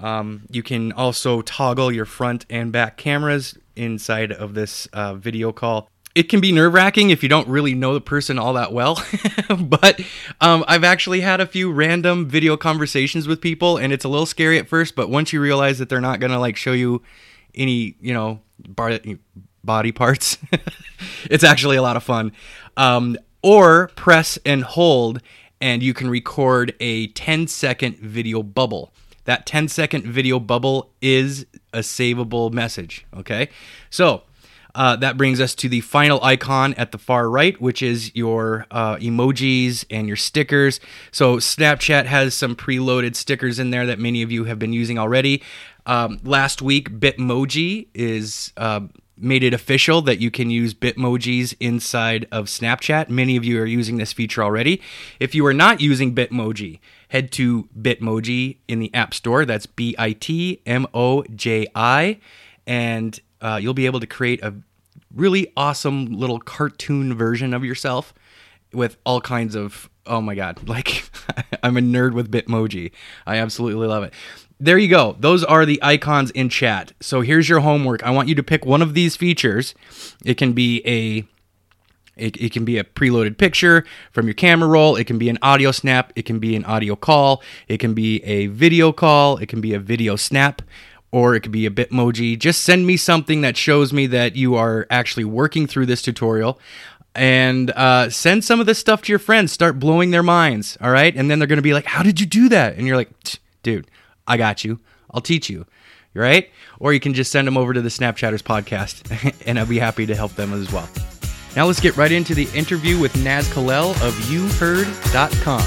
Um, 0.00 0.42
you 0.50 0.62
can 0.62 0.92
also 0.92 1.42
toggle 1.42 1.92
your 1.92 2.06
front 2.06 2.46
and 2.48 2.72
back 2.72 2.96
cameras 2.96 3.56
inside 3.76 4.32
of 4.32 4.54
this 4.54 4.86
uh, 4.92 5.14
video 5.14 5.52
call. 5.52 5.88
It 6.14 6.24
can 6.24 6.40
be 6.40 6.50
nerve 6.50 6.74
wracking 6.74 7.10
if 7.10 7.22
you 7.22 7.28
don't 7.28 7.46
really 7.46 7.74
know 7.74 7.94
the 7.94 8.00
person 8.00 8.36
all 8.38 8.54
that 8.54 8.72
well, 8.72 9.00
but 9.60 10.00
um, 10.40 10.64
I've 10.66 10.82
actually 10.82 11.20
had 11.20 11.40
a 11.40 11.46
few 11.46 11.70
random 11.70 12.28
video 12.28 12.56
conversations 12.56 13.28
with 13.28 13.40
people, 13.40 13.76
and 13.76 13.92
it's 13.92 14.04
a 14.04 14.08
little 14.08 14.26
scary 14.26 14.58
at 14.58 14.68
first. 14.68 14.96
But 14.96 15.08
once 15.08 15.32
you 15.32 15.40
realize 15.40 15.78
that 15.78 15.88
they're 15.88 16.00
not 16.00 16.18
gonna 16.18 16.40
like 16.40 16.56
show 16.56 16.72
you 16.72 17.02
any, 17.54 17.94
you 18.00 18.12
know, 18.12 18.40
body 19.62 19.92
parts, 19.92 20.36
it's 21.30 21.44
actually 21.44 21.76
a 21.76 21.82
lot 21.82 21.96
of 21.96 22.02
fun. 22.02 22.32
Um, 22.76 23.16
or 23.42 23.88
press 23.94 24.36
and 24.44 24.64
hold, 24.64 25.20
and 25.60 25.82
you 25.82 25.94
can 25.94 26.10
record 26.10 26.74
a 26.80 27.06
10 27.08 27.46
second 27.46 27.98
video 27.98 28.42
bubble. 28.42 28.92
That 29.30 29.46
10 29.46 29.68
second 29.68 30.04
video 30.06 30.40
bubble 30.40 30.90
is 31.00 31.46
a 31.72 31.82
savable 31.82 32.52
message. 32.52 33.06
Okay. 33.16 33.48
So 33.88 34.24
uh, 34.74 34.96
that 34.96 35.16
brings 35.16 35.40
us 35.40 35.54
to 35.54 35.68
the 35.68 35.82
final 35.82 36.20
icon 36.24 36.74
at 36.74 36.90
the 36.90 36.98
far 36.98 37.30
right, 37.30 37.60
which 37.60 37.80
is 37.80 38.12
your 38.16 38.66
uh, 38.72 38.96
emojis 38.96 39.84
and 39.88 40.08
your 40.08 40.16
stickers. 40.16 40.80
So 41.12 41.36
Snapchat 41.36 42.06
has 42.06 42.34
some 42.34 42.56
preloaded 42.56 43.14
stickers 43.14 43.60
in 43.60 43.70
there 43.70 43.86
that 43.86 44.00
many 44.00 44.22
of 44.22 44.32
you 44.32 44.46
have 44.46 44.58
been 44.58 44.72
using 44.72 44.98
already. 44.98 45.44
Um, 45.86 46.18
last 46.24 46.60
week, 46.60 46.90
Bitmoji 46.90 47.86
is 47.94 48.52
uh, 48.56 48.80
made 49.20 49.42
it 49.42 49.54
official 49.54 50.02
that 50.02 50.20
you 50.20 50.30
can 50.30 50.50
use 50.50 50.74
Bitmojis 50.74 51.54
inside 51.60 52.26
of 52.32 52.46
Snapchat. 52.46 53.08
Many 53.08 53.36
of 53.36 53.44
you 53.44 53.60
are 53.60 53.66
using 53.66 53.96
this 53.96 54.12
feature 54.12 54.42
already. 54.42 54.80
If 55.18 55.34
you 55.34 55.44
are 55.46 55.54
not 55.54 55.80
using 55.80 56.14
Bitmoji, 56.14 56.80
head 57.08 57.30
to 57.32 57.68
Bitmoji 57.78 58.58
in 58.68 58.78
the 58.78 58.92
App 58.94 59.14
Store. 59.14 59.44
That's 59.44 59.66
B 59.66 59.94
I 59.98 60.12
T 60.12 60.62
M 60.66 60.86
O 60.94 61.22
J 61.34 61.66
I. 61.74 62.18
And 62.66 63.18
uh, 63.40 63.58
you'll 63.60 63.74
be 63.74 63.86
able 63.86 64.00
to 64.00 64.06
create 64.06 64.42
a 64.42 64.54
really 65.14 65.52
awesome 65.56 66.06
little 66.06 66.38
cartoon 66.38 67.14
version 67.14 67.52
of 67.52 67.64
yourself 67.64 68.14
with 68.72 68.96
all 69.04 69.20
kinds 69.20 69.54
of 69.54 69.90
oh 70.06 70.20
my 70.20 70.34
god 70.34 70.60
like 70.68 71.10
i'm 71.62 71.76
a 71.76 71.80
nerd 71.80 72.12
with 72.12 72.30
bitmoji 72.30 72.92
i 73.26 73.36
absolutely 73.36 73.86
love 73.86 74.04
it 74.04 74.14
there 74.60 74.78
you 74.78 74.88
go. 74.88 75.16
Those 75.18 75.42
are 75.42 75.64
the 75.64 75.82
icons 75.82 76.30
in 76.32 76.50
chat. 76.50 76.92
So 77.00 77.22
here's 77.22 77.48
your 77.48 77.60
homework. 77.60 78.02
I 78.02 78.10
want 78.10 78.28
you 78.28 78.34
to 78.34 78.42
pick 78.42 78.66
one 78.66 78.82
of 78.82 78.92
these 78.92 79.16
features. 79.16 79.74
It 80.24 80.34
can 80.34 80.52
be 80.52 80.82
a 80.86 81.26
it, 82.16 82.36
it, 82.36 82.52
can 82.52 82.66
be 82.66 82.76
a 82.76 82.84
preloaded 82.84 83.38
picture 83.38 83.84
from 84.12 84.26
your 84.26 84.34
camera 84.34 84.68
roll. 84.68 84.96
It 84.96 85.06
can 85.06 85.16
be 85.16 85.30
an 85.30 85.38
audio 85.40 85.72
snap. 85.72 86.12
It 86.16 86.26
can 86.26 86.38
be 86.38 86.54
an 86.54 86.66
audio 86.66 86.94
call. 86.94 87.42
It 87.66 87.78
can 87.78 87.94
be 87.94 88.22
a 88.24 88.48
video 88.48 88.92
call. 88.92 89.38
It 89.38 89.46
can 89.46 89.62
be 89.62 89.72
a 89.72 89.78
video 89.78 90.16
snap. 90.16 90.60
Or 91.12 91.34
it 91.34 91.40
could 91.40 91.52
be 91.52 91.64
a 91.64 91.70
Bitmoji. 91.70 92.38
Just 92.38 92.62
send 92.62 92.86
me 92.86 92.98
something 92.98 93.40
that 93.40 93.56
shows 93.56 93.92
me 93.92 94.06
that 94.08 94.36
you 94.36 94.54
are 94.54 94.86
actually 94.90 95.24
working 95.24 95.66
through 95.66 95.86
this 95.86 96.02
tutorial 96.02 96.60
and 97.14 97.70
uh, 97.70 98.10
send 98.10 98.44
some 98.44 98.60
of 98.60 98.66
this 98.66 98.78
stuff 98.78 99.02
to 99.02 99.12
your 99.12 99.18
friends. 99.18 99.50
Start 99.50 99.80
blowing 99.80 100.10
their 100.10 100.22
minds. 100.22 100.76
All 100.80 100.90
right. 100.90 101.16
And 101.16 101.30
then 101.30 101.38
they're 101.38 101.48
going 101.48 101.56
to 101.56 101.62
be 101.62 101.74
like, 101.74 101.86
How 101.86 102.02
did 102.02 102.20
you 102.20 102.26
do 102.26 102.50
that? 102.50 102.76
And 102.76 102.86
you're 102.86 102.96
like, 102.96 103.10
Dude, 103.62 103.86
I 104.30 104.36
got 104.36 104.62
you. 104.62 104.78
I'll 105.10 105.20
teach 105.20 105.50
you. 105.50 105.66
Right? 106.14 106.50
Or 106.78 106.92
you 106.92 107.00
can 107.00 107.14
just 107.14 107.32
send 107.32 107.48
them 107.48 107.56
over 107.56 107.74
to 107.74 107.82
the 107.82 107.88
Snapchatters 107.88 108.42
podcast, 108.42 109.42
and 109.46 109.58
I'll 109.58 109.66
be 109.66 109.78
happy 109.78 110.06
to 110.06 110.14
help 110.14 110.34
them 110.36 110.52
as 110.52 110.72
well. 110.72 110.88
Now 111.56 111.66
let's 111.66 111.80
get 111.80 111.96
right 111.96 112.12
into 112.12 112.32
the 112.34 112.48
interview 112.54 112.98
with 112.98 113.16
Naz 113.24 113.48
Kallel 113.48 113.90
of 114.06 114.14
euherd.com. 114.30 115.60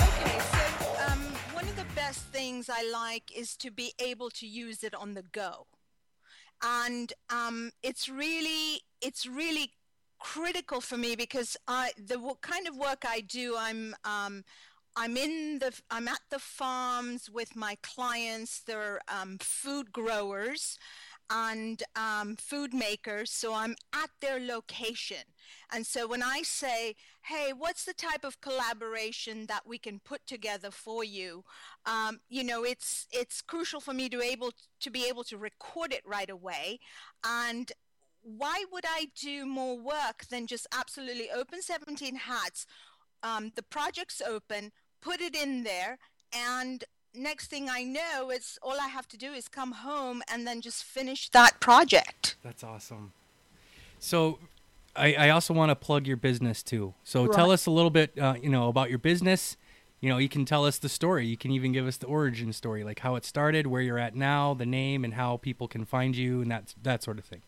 Okay, 0.00 0.38
so 0.50 1.06
um, 1.06 1.20
one 1.52 1.64
of 1.64 1.76
the 1.76 1.86
best 1.94 2.24
things 2.26 2.68
I 2.68 2.88
like 2.92 3.36
is 3.36 3.56
to 3.58 3.70
be 3.70 3.92
able 4.00 4.30
to 4.30 4.48
use 4.48 4.82
it 4.82 4.96
on 4.96 5.14
the 5.14 5.22
go 5.22 5.66
and 6.62 7.12
um, 7.30 7.70
it's 7.82 8.08
really 8.08 8.82
it's 9.00 9.26
really 9.26 9.72
critical 10.18 10.80
for 10.80 10.96
me 10.96 11.14
because 11.14 11.56
I 11.66 11.92
the 11.96 12.18
kind 12.40 12.66
of 12.66 12.76
work 12.76 13.04
I 13.06 13.20
do 13.20 13.56
I'm 13.56 13.94
um, 14.04 14.44
I'm 14.96 15.16
in 15.16 15.58
the 15.60 15.72
I'm 15.90 16.08
at 16.08 16.20
the 16.30 16.38
farms 16.38 17.30
with 17.30 17.54
my 17.54 17.76
clients 17.82 18.60
they're 18.60 19.00
um, 19.08 19.38
food 19.38 19.92
growers 19.92 20.78
and 21.30 21.82
um, 21.94 22.36
food 22.36 22.72
makers. 22.72 23.30
So 23.30 23.54
I'm 23.54 23.76
at 23.92 24.10
their 24.20 24.40
location. 24.40 25.24
And 25.72 25.86
so 25.86 26.06
when 26.06 26.22
I 26.22 26.42
say, 26.42 26.96
hey, 27.28 27.52
what's 27.52 27.84
the 27.84 27.92
type 27.92 28.24
of 28.24 28.40
collaboration 28.40 29.46
that 29.46 29.66
we 29.66 29.76
can 29.76 30.00
put 30.00 30.26
together 30.26 30.70
for 30.70 31.04
you? 31.04 31.44
Um, 31.84 32.20
you 32.28 32.42
know, 32.42 32.64
it's 32.64 33.06
it's 33.12 33.42
crucial 33.42 33.80
for 33.80 33.92
me 33.92 34.08
to 34.08 34.22
able 34.22 34.52
to 34.80 34.90
be 34.90 35.06
able 35.06 35.24
to 35.24 35.36
record 35.36 35.92
it 35.92 36.02
right 36.06 36.30
away. 36.30 36.80
And 37.24 37.70
why 38.22 38.64
would 38.72 38.84
I 38.86 39.08
do 39.14 39.46
more 39.46 39.78
work 39.78 40.26
than 40.30 40.46
just 40.46 40.66
absolutely 40.72 41.28
open 41.30 41.62
17 41.62 42.16
hats? 42.16 42.66
Um, 43.22 43.52
the 43.54 43.62
project's 43.62 44.22
open, 44.22 44.72
put 45.02 45.20
it 45.20 45.34
in 45.34 45.64
there, 45.64 45.98
and 46.32 46.84
next 47.14 47.48
thing 47.48 47.68
I 47.68 47.82
know, 47.82 48.30
it's 48.30 48.58
all 48.62 48.80
I 48.80 48.88
have 48.88 49.08
to 49.08 49.16
do 49.16 49.32
is 49.32 49.48
come 49.48 49.72
home 49.72 50.22
and 50.30 50.46
then 50.46 50.60
just 50.60 50.84
finish 50.84 51.28
that 51.30 51.60
project. 51.60 52.36
That's 52.42 52.64
awesome. 52.64 53.12
So, 53.98 54.38
I, 54.98 55.14
I 55.18 55.30
also 55.30 55.54
want 55.54 55.70
to 55.70 55.76
plug 55.76 56.06
your 56.06 56.16
business 56.16 56.62
too. 56.62 56.94
So 57.04 57.24
right. 57.24 57.34
tell 57.34 57.50
us 57.50 57.66
a 57.66 57.70
little 57.70 57.90
bit, 57.90 58.18
uh, 58.18 58.34
you 58.42 58.48
know, 58.48 58.68
about 58.68 58.90
your 58.90 58.98
business. 58.98 59.56
You 60.00 60.08
know, 60.08 60.18
you 60.18 60.28
can 60.28 60.44
tell 60.44 60.64
us 60.64 60.78
the 60.78 60.88
story. 60.88 61.26
You 61.26 61.36
can 61.36 61.50
even 61.50 61.72
give 61.72 61.86
us 61.86 61.96
the 61.96 62.06
origin 62.06 62.52
story, 62.52 62.84
like 62.84 63.00
how 63.00 63.16
it 63.16 63.24
started, 63.24 63.66
where 63.66 63.82
you're 63.82 63.98
at 63.98 64.14
now, 64.14 64.54
the 64.54 64.66
name, 64.66 65.04
and 65.04 65.14
how 65.14 65.38
people 65.38 65.66
can 65.66 65.84
find 65.84 66.14
you, 66.14 66.40
and 66.40 66.50
that 66.50 66.74
that 66.82 67.02
sort 67.02 67.18
of 67.18 67.24
thing. 67.24 67.42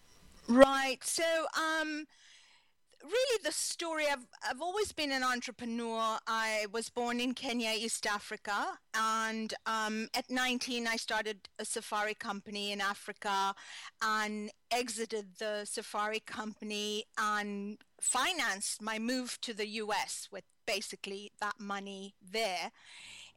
Right. 0.48 0.98
So, 1.04 1.46
um, 1.56 2.06
really 3.02 3.38
the 3.44 3.52
story 3.52 4.04
I've, 4.10 4.26
I've 4.48 4.60
always 4.60 4.92
been 4.92 5.12
an 5.12 5.22
entrepreneur. 5.22 6.18
I 6.26 6.66
was 6.72 6.88
born 6.88 7.20
in 7.20 7.34
kenya 7.34 7.72
east 7.76 8.06
africa 8.06 8.78
and 8.94 9.54
um, 9.66 10.08
at 10.14 10.30
19 10.30 10.86
i 10.86 10.96
started 10.96 11.48
a 11.58 11.64
safari 11.64 12.14
company 12.14 12.72
in 12.72 12.80
africa 12.80 13.54
and 14.02 14.50
exited 14.70 15.36
the 15.38 15.64
safari 15.64 16.20
company 16.20 17.04
and 17.18 17.78
financed 18.00 18.82
my 18.82 18.98
move 18.98 19.38
to 19.42 19.54
the 19.54 19.66
us 19.66 20.28
with 20.30 20.44
basically 20.66 21.32
that 21.40 21.58
money 21.58 22.14
there. 22.20 22.70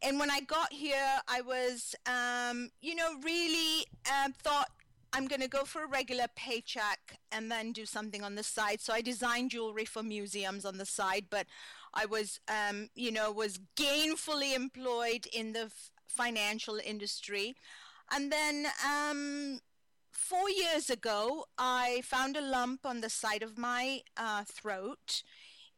And 0.02 0.20
when 0.20 0.30
i 0.30 0.42
got 0.42 0.74
here 0.74 1.20
i 1.28 1.42
was 1.42 1.96
um, 2.06 2.70
you 2.82 2.96
know 2.96 3.16
really 3.24 3.86
uh, 4.06 4.30
thought 4.42 4.70
I'm 5.14 5.28
going 5.28 5.42
to 5.42 5.48
go 5.48 5.64
for 5.64 5.84
a 5.84 5.88
regular 5.88 6.26
paycheck 6.36 7.20
and 7.32 7.52
then 7.52 7.72
do 7.72 7.86
something 7.86 8.24
on 8.24 8.34
the 8.34 8.44
side. 8.44 8.82
So 8.82 8.94
I 8.94 9.02
designed 9.02 9.52
jewelry 9.52 9.86
for 9.86 10.02
museums 10.02 10.66
on 10.66 10.80
the 10.80 10.88
side, 10.88 11.26
but 11.30 11.46
I 11.94 12.06
was, 12.08 12.40
um, 12.48 12.90
you 12.96 13.12
know, 13.12 13.32
was 13.32 13.60
gainfully 13.76 14.56
employed 14.56 15.28
in 15.32 15.54
the 15.54 15.66
f- 15.66 15.92
financial 16.08 16.80
industry. 16.84 17.56
And 18.12 18.32
then 18.32 18.66
um, 18.84 19.60
four 20.12 20.50
years 20.50 20.90
ago, 20.90 21.46
I 21.60 22.02
found 22.04 22.36
a 22.36 22.42
lump 22.42 22.84
on 22.84 23.02
the 23.02 23.10
side 23.12 23.44
of 23.44 23.56
my 23.56 24.02
uh, 24.18 24.44
throat. 24.46 25.22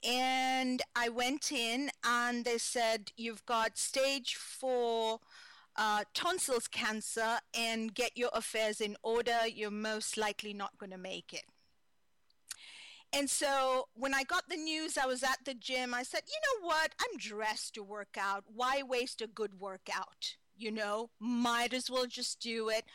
And 0.08 0.82
I 0.96 1.10
went 1.10 1.52
in 1.52 1.90
and 2.06 2.46
they 2.46 2.58
said, 2.58 3.12
You've 3.18 3.46
got 3.46 3.78
stage 3.78 4.36
four 4.36 5.20
uh, 5.76 6.04
tonsils 6.14 6.68
cancer 6.68 7.40
and 7.58 7.94
get 7.94 8.18
your 8.18 8.30
affairs 8.34 8.82
in 8.82 8.96
order, 9.04 9.48
you're 9.48 9.72
most 9.72 10.18
likely 10.18 10.54
not 10.54 10.78
going 10.78 10.92
to 10.92 10.98
make 10.98 11.34
it. 11.34 11.46
And 13.14 13.30
so 13.30 13.88
when 13.94 14.14
I 14.14 14.24
got 14.24 14.50
the 14.50 14.58
news, 14.58 14.98
I 14.98 15.06
was 15.06 15.24
at 15.24 15.40
the 15.46 15.54
gym. 15.54 15.94
I 15.94 16.04
said, 16.04 16.22
you 16.28 16.40
know 16.44 16.68
what? 16.68 16.94
I'm 17.00 17.18
dressed 17.18 17.76
to 17.76 17.84
work 17.84 18.18
out. 18.20 18.44
Why 18.54 18.82
waste 18.86 19.22
a 19.22 19.28
good 19.28 19.60
workout? 19.60 20.36
You 20.58 20.72
know, 20.72 21.12
might 21.20 21.74
as 21.74 21.90
well 21.90 22.08
just 22.08 22.42
do 22.42 22.70
it. 22.70 22.86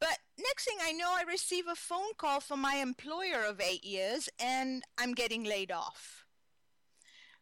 But 0.00 0.18
next 0.38 0.64
thing 0.64 0.78
I 0.82 0.92
know, 0.92 1.12
I 1.16 1.22
receive 1.22 1.66
a 1.68 1.74
phone 1.74 2.14
call 2.18 2.40
from 2.40 2.60
my 2.60 2.76
employer 2.76 3.44
of 3.44 3.60
eight 3.60 3.84
years 3.84 4.28
and 4.38 4.82
I'm 4.98 5.14
getting 5.14 5.44
laid 5.44 5.72
off. 5.72 6.24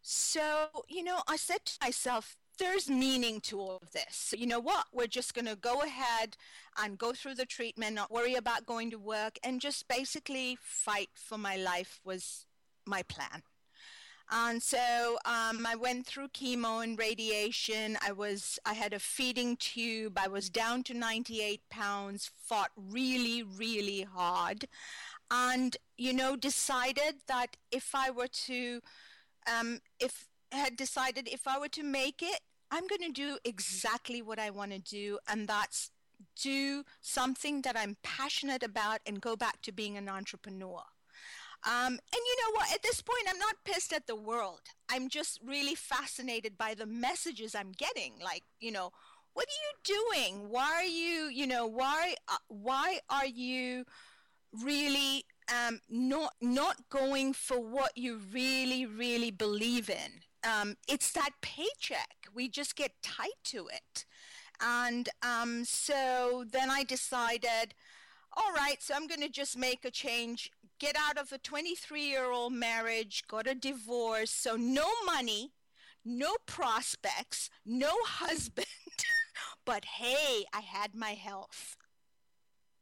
So, 0.03 0.67
you 0.89 1.03
know, 1.03 1.23
I 1.27 1.37
said 1.37 1.65
to 1.65 1.79
myself, 1.83 2.37
there's 2.59 2.89
meaning 2.89 3.41
to 3.43 3.61
all 3.61 3.79
of 3.83 3.93
this. 3.93 4.05
So 4.11 4.37
you 4.37 4.47
know 4.47 4.61
what? 4.61 4.87
We're 4.93 5.07
just 5.07 5.35
going 5.35 5.47
to 5.47 5.57
go 5.57 5.83
ahead 5.83 6.37
and 6.83 6.99
go 6.99 7.13
through 7.13 7.35
the 7.35 7.47
treatment, 7.47 7.95
not 7.95 8.11
worry 8.11 8.35
about 8.35 8.67
going 8.67 8.91
to 8.91 8.99
work, 8.99 9.39
and 9.43 9.61
just 9.61 9.89
basically 9.89 10.59
fight 10.61 11.11
for 11.15 11.39
my 11.39 11.57
life 11.57 12.01
was 12.05 12.47
my 12.87 13.03
plan. 13.03 13.43
And 14.31 14.63
so 14.63 15.19
um, 15.27 15.67
I 15.67 15.75
went 15.79 16.07
through 16.07 16.29
chemo 16.29 16.83
and 16.83 16.99
radiation. 16.99 17.99
I 18.07 18.13
was 18.13 18.59
I 18.65 18.73
had 18.73 18.93
a 18.93 18.99
feeding 18.99 19.57
tube. 19.57 20.19
I 20.19 20.29
was 20.29 20.49
down 20.49 20.83
to 20.85 20.95
98 20.95 21.61
pounds. 21.71 22.31
Fought 22.35 22.71
really 22.77 23.43
really 23.43 24.03
hard, 24.03 24.67
and 25.31 25.77
you 25.99 26.15
know 26.15 26.37
decided 26.37 27.17
that 27.29 27.57
if 27.71 27.95
I 27.95 28.11
were 28.11 28.29
to, 28.47 28.81
um, 29.47 29.81
if 30.01 30.27
had 30.57 30.77
decided 30.77 31.29
if 31.29 31.47
I 31.47 31.59
were 31.59 31.69
to 31.69 31.83
make 31.83 32.23
it, 32.23 32.41
I'm 32.71 32.87
going 32.87 33.03
to 33.03 33.13
do 33.13 33.39
exactly 33.45 34.23
what 34.23 34.39
I 34.39 34.51
want 34.51 34.73
to 34.73 34.79
do, 34.79 35.19
and 35.29 35.47
that's 35.47 35.91
do 36.41 36.85
something 37.01 37.63
that 37.63 37.77
I'm 37.77 37.97
passionate 38.03 38.63
about 38.63 39.01
and 39.07 39.21
go 39.21 39.37
back 39.37 39.63
to 39.63 39.73
being 39.73 39.97
an 39.97 40.09
entrepreneur. 40.09 40.83
Um, 41.67 41.93
and 41.93 42.01
you 42.13 42.37
know 42.43 42.57
what? 42.57 42.73
At 42.73 42.83
this 42.83 43.01
point, 43.01 43.27
I'm 43.29 43.39
not 43.39 43.57
pissed 43.65 43.93
at 43.93 44.07
the 44.07 44.17
world. 44.17 44.61
I'm 44.91 45.09
just 45.09 45.41
really 45.45 45.75
fascinated 45.75 46.59
by 46.59 46.75
the 46.75 46.87
messages 46.87 47.55
I'm 47.55 47.73
getting. 47.73 48.15
Like, 48.23 48.43
you 48.61 48.71
know, 48.71 48.91
what 49.33 49.47
are 49.47 49.61
you 49.65 49.97
doing? 50.13 50.51
Why 50.51 50.73
are 50.75 50.85
you, 50.85 51.29
you 51.29 51.47
know, 51.47 51.67
why, 51.67 52.17
uh, 52.29 52.37
why 52.49 53.01
are 53.09 53.27
you 53.27 53.85
really 54.63 55.25
um, 55.53 55.81
not 55.89 56.35
not 56.41 56.89
going 56.91 57.33
for 57.33 57.59
what 57.59 57.97
you 57.97 58.21
really, 58.33 58.85
really 58.85 59.31
believe 59.31 59.89
in? 59.89 60.21
Um, 60.45 60.77
it's 60.89 61.13
that 61.13 61.31
paycheck. 61.41 62.29
We 62.35 62.49
just 62.49 62.77
get 62.77 62.93
tied 63.03 63.41
to 63.45 63.69
it. 63.69 64.05
And 64.61 65.09
um, 65.23 65.65
so 65.65 66.45
then 66.51 66.71
I 66.71 66.85
decided, 66.85 67.75
all 68.37 68.53
right, 68.53 68.83
so 68.83 68.95
I'm 68.95 69.07
going 69.07 69.21
to 69.21 69.29
just 69.29 69.57
make 69.57 69.85
a 69.85 69.91
change, 69.91 70.51
get 70.79 70.97
out 70.99 71.19
of 71.19 71.33
a 71.33 71.39
23 71.39 72.03
year 72.03 72.31
old 72.31 72.53
marriage, 72.53 73.25
got 73.29 73.47
a 73.47 73.55
divorce. 73.55 74.31
So 74.31 74.57
no 74.57 74.87
money, 75.07 75.53
no 76.05 76.35
prospects, 76.47 77.51
no 77.65 77.93
husband. 78.05 78.67
but 79.65 79.85
hey, 79.85 80.45
I 80.53 80.61
had 80.61 80.95
my 80.95 81.13
health. 81.13 81.77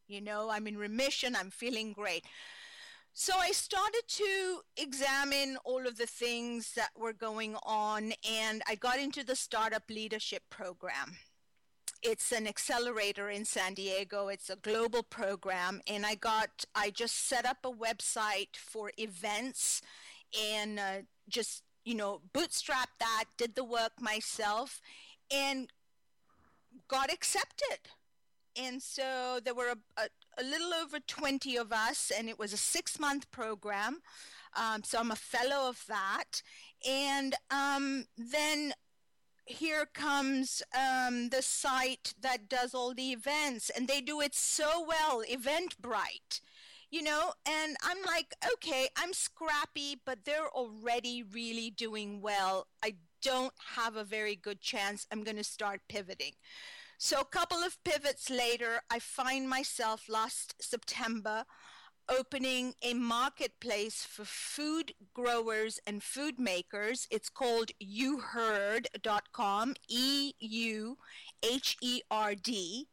You 0.09 0.21
know, 0.21 0.51
I'm 0.51 0.67
in 0.67 0.77
remission, 0.77 1.35
I'm 1.35 1.51
feeling 1.51 1.93
great. 1.93 2.25
So 3.15 3.35
I 3.39 3.51
started 3.53 4.05
to 4.09 4.61
examine 4.77 5.59
all 5.65 5.87
of 5.87 5.99
the 5.99 6.07
things 6.07 6.73
that 6.77 6.93
were 6.99 7.13
going 7.13 7.57
on, 7.63 8.15
and 8.29 8.63
I 8.67 8.75
got 8.75 8.99
into 8.99 9.23
the 9.23 9.37
Startup 9.37 9.83
Leadership 9.91 10.45
Program. 10.49 11.19
It's 12.03 12.33
an 12.33 12.47
accelerator 12.47 13.29
in 13.29 13.45
San 13.45 13.75
Diego. 13.75 14.29
It's 14.29 14.49
a 14.49 14.57
global 14.57 15.03
program, 15.03 15.83
and 15.87 16.07
I 16.07 16.15
got 16.15 16.65
I 16.75 16.89
just 16.89 17.29
set 17.29 17.45
up 17.45 17.59
a 17.65 17.71
website 17.71 18.57
for 18.57 18.93
events, 18.97 19.83
and 20.51 20.81
uh, 20.81 21.03
just 21.29 21.65
you 21.85 21.95
know 21.95 22.23
bootstrapped 22.33 22.99
that, 22.99 23.25
did 23.37 23.57
the 23.57 23.65
work 23.65 23.93
myself, 24.01 24.81
and 25.31 25.69
got 26.89 27.13
accepted. 27.13 27.91
And 28.57 28.83
so 28.83 29.39
there 29.45 29.55
were 29.55 29.69
a, 29.69 30.01
a 30.03 30.09
a 30.39 30.43
little 30.43 30.73
over 30.75 30.99
20 31.01 31.57
of 31.57 31.73
us, 31.73 32.11
and 32.17 32.29
it 32.29 32.39
was 32.39 32.53
a 32.53 32.57
six 32.57 32.99
month 32.99 33.31
program. 33.31 34.01
Um, 34.55 34.83
so 34.85 34.99
I'm 34.99 35.11
a 35.11 35.17
fellow 35.17 35.69
of 35.69 35.85
that. 35.89 36.43
And 36.87 37.35
um, 37.51 38.07
then 38.17 38.75
here 39.45 39.87
comes 39.93 40.63
um, 40.75 41.31
the 41.31 41.43
site 41.43 42.15
that 42.21 42.49
does 42.49 42.75
all 42.75 42.95
the 42.95 43.13
events, 43.13 43.71
and 43.71 43.89
they 43.89 44.01
do 44.01 44.21
it 44.21 44.35
so 44.35 44.85
well, 44.87 45.23
Eventbrite. 45.31 46.41
You 46.91 47.03
know, 47.03 47.33
and 47.47 47.75
I'm 47.83 48.03
like, 48.07 48.35
okay, 48.55 48.89
I'm 48.99 49.15
scrappy, 49.15 49.99
but 50.05 50.27
they're 50.27 50.51
already 50.51 51.23
really 51.23 51.71
doing 51.71 52.21
well. 52.21 52.67
I 52.85 52.97
don't 53.23 53.55
have 53.77 53.97
a 53.97 54.05
very 54.05 54.37
good 54.37 54.61
chance. 54.61 55.07
I'm 55.11 55.25
going 55.25 55.39
to 55.39 55.45
start 55.45 55.81
pivoting. 55.89 56.33
So 57.05 57.19
a 57.19 57.25
couple 57.25 57.65
of 57.65 57.83
pivots 57.83 58.31
later, 58.31 58.81
I 58.89 59.01
find 59.01 59.49
myself 59.49 60.09
last 60.09 60.55
September 60.63 61.45
opening 62.09 62.75
a 62.81 62.95
marketplace 62.95 64.07
for 64.09 64.25
food 64.25 64.95
growers 65.13 65.81
and 65.85 66.01
food 66.01 66.39
makers. 66.39 67.09
It's 67.11 67.29
called 67.29 67.73
euherd.com, 67.83 69.75
E 69.89 70.33
U 70.39 70.97
H 71.43 71.77
E 71.83 72.03
R 72.09 72.37
D. 72.37 72.87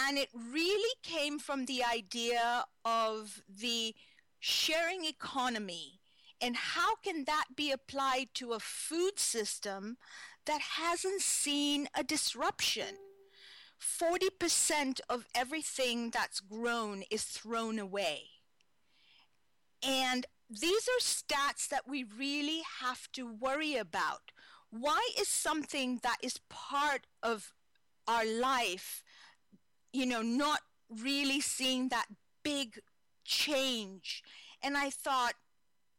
And 0.00 0.16
it 0.16 0.30
really 0.34 0.94
came 1.02 1.38
from 1.38 1.66
the 1.66 1.84
idea 1.84 2.64
of 2.86 3.42
the 3.46 3.94
sharing 4.40 5.04
economy 5.04 6.00
and 6.40 6.56
how 6.56 6.96
can 6.96 7.24
that 7.26 7.48
be 7.54 7.70
applied 7.70 8.28
to 8.36 8.54
a 8.54 8.58
food 8.58 9.18
system 9.18 9.98
that 10.46 10.62
hasn't 10.62 11.20
seen 11.20 11.88
a 11.94 12.02
disruption? 12.02 12.96
40% 13.84 15.00
of 15.08 15.26
everything 15.34 16.10
that's 16.10 16.40
grown 16.40 17.04
is 17.10 17.24
thrown 17.24 17.78
away. 17.78 18.22
And 19.82 20.26
these 20.48 20.88
are 20.88 21.00
stats 21.00 21.68
that 21.68 21.86
we 21.86 22.04
really 22.04 22.62
have 22.80 23.10
to 23.12 23.26
worry 23.26 23.76
about. 23.76 24.32
Why 24.70 25.08
is 25.18 25.28
something 25.28 26.00
that 26.02 26.16
is 26.22 26.40
part 26.48 27.06
of 27.22 27.52
our 28.08 28.26
life, 28.26 29.04
you 29.92 30.06
know, 30.06 30.22
not 30.22 30.60
really 30.88 31.40
seeing 31.40 31.88
that 31.90 32.06
big 32.42 32.80
change? 33.24 34.22
And 34.62 34.76
I 34.76 34.90
thought, 34.90 35.34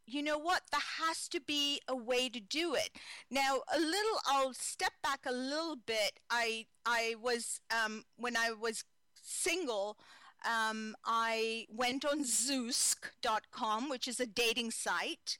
you 0.05 0.21
know 0.21 0.37
what? 0.37 0.61
There 0.71 0.81
has 1.03 1.27
to 1.29 1.39
be 1.39 1.81
a 1.87 1.95
way 1.95 2.29
to 2.29 2.39
do 2.39 2.75
it. 2.75 2.89
Now 3.29 3.61
a 3.73 3.79
little 3.79 4.19
i'll 4.27 4.53
step 4.53 4.93
back 5.03 5.21
a 5.25 5.31
little 5.31 5.75
bit. 5.75 6.19
I 6.29 6.65
i 6.85 7.15
was 7.21 7.59
um, 7.71 8.03
when 8.17 8.37
i 8.37 8.51
was 8.51 8.83
single 9.21 9.97
um, 10.45 10.95
i 11.05 11.65
went 11.69 12.05
on 12.05 12.23
zoosk.com 12.23 13.89
which 13.89 14.07
is 14.07 14.19
a 14.19 14.27
dating 14.27 14.69
site 14.71 15.39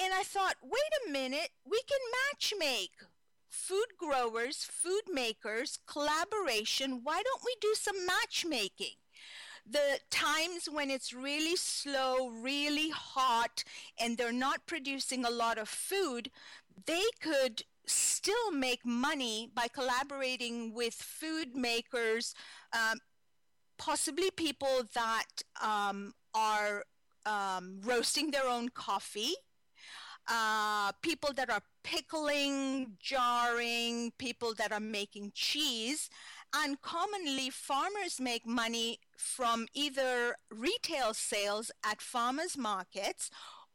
and 0.00 0.14
i 0.14 0.22
thought 0.22 0.56
wait 0.62 0.92
a 1.06 1.10
minute 1.10 1.50
we 1.68 1.80
can 1.88 1.98
match 2.32 2.54
make. 2.58 2.92
Food 3.48 3.96
growers 3.98 4.64
food 4.64 5.02
makers 5.12 5.78
collaboration 5.86 7.00
why 7.02 7.22
don't 7.22 7.42
we 7.44 7.54
do 7.60 7.74
some 7.74 8.06
matchmaking 8.06 8.96
the 9.68 9.98
times 10.10 10.68
when 10.70 10.90
it's 10.90 11.12
really 11.12 11.56
slow, 11.56 12.28
really 12.28 12.90
hot, 12.90 13.64
and 13.98 14.16
they're 14.16 14.32
not 14.32 14.66
producing 14.66 15.24
a 15.24 15.30
lot 15.30 15.58
of 15.58 15.68
food, 15.68 16.30
they 16.86 17.04
could 17.20 17.62
still 17.86 18.52
make 18.52 18.84
money 18.84 19.50
by 19.54 19.68
collaborating 19.68 20.72
with 20.74 20.94
food 20.94 21.54
makers, 21.54 22.34
um, 22.72 22.98
possibly 23.78 24.30
people 24.30 24.82
that 24.94 25.26
um, 25.62 26.12
are 26.34 26.84
um, 27.24 27.80
roasting 27.84 28.30
their 28.30 28.46
own 28.48 28.68
coffee. 28.68 29.34
Uh, 30.28 30.90
people 31.02 31.32
that 31.32 31.48
are 31.48 31.62
pickling, 31.84 32.96
jarring, 32.98 34.10
people 34.18 34.52
that 34.54 34.72
are 34.72 34.80
making 34.80 35.30
cheese, 35.36 36.10
and 36.64 36.80
commonly, 36.80 37.50
farmers 37.50 38.20
make 38.20 38.46
money 38.46 38.98
from 39.16 39.66
either 39.74 40.36
retail 40.50 41.12
sales 41.12 41.70
at 41.84 42.00
farmers 42.00 42.56
markets 42.56 43.30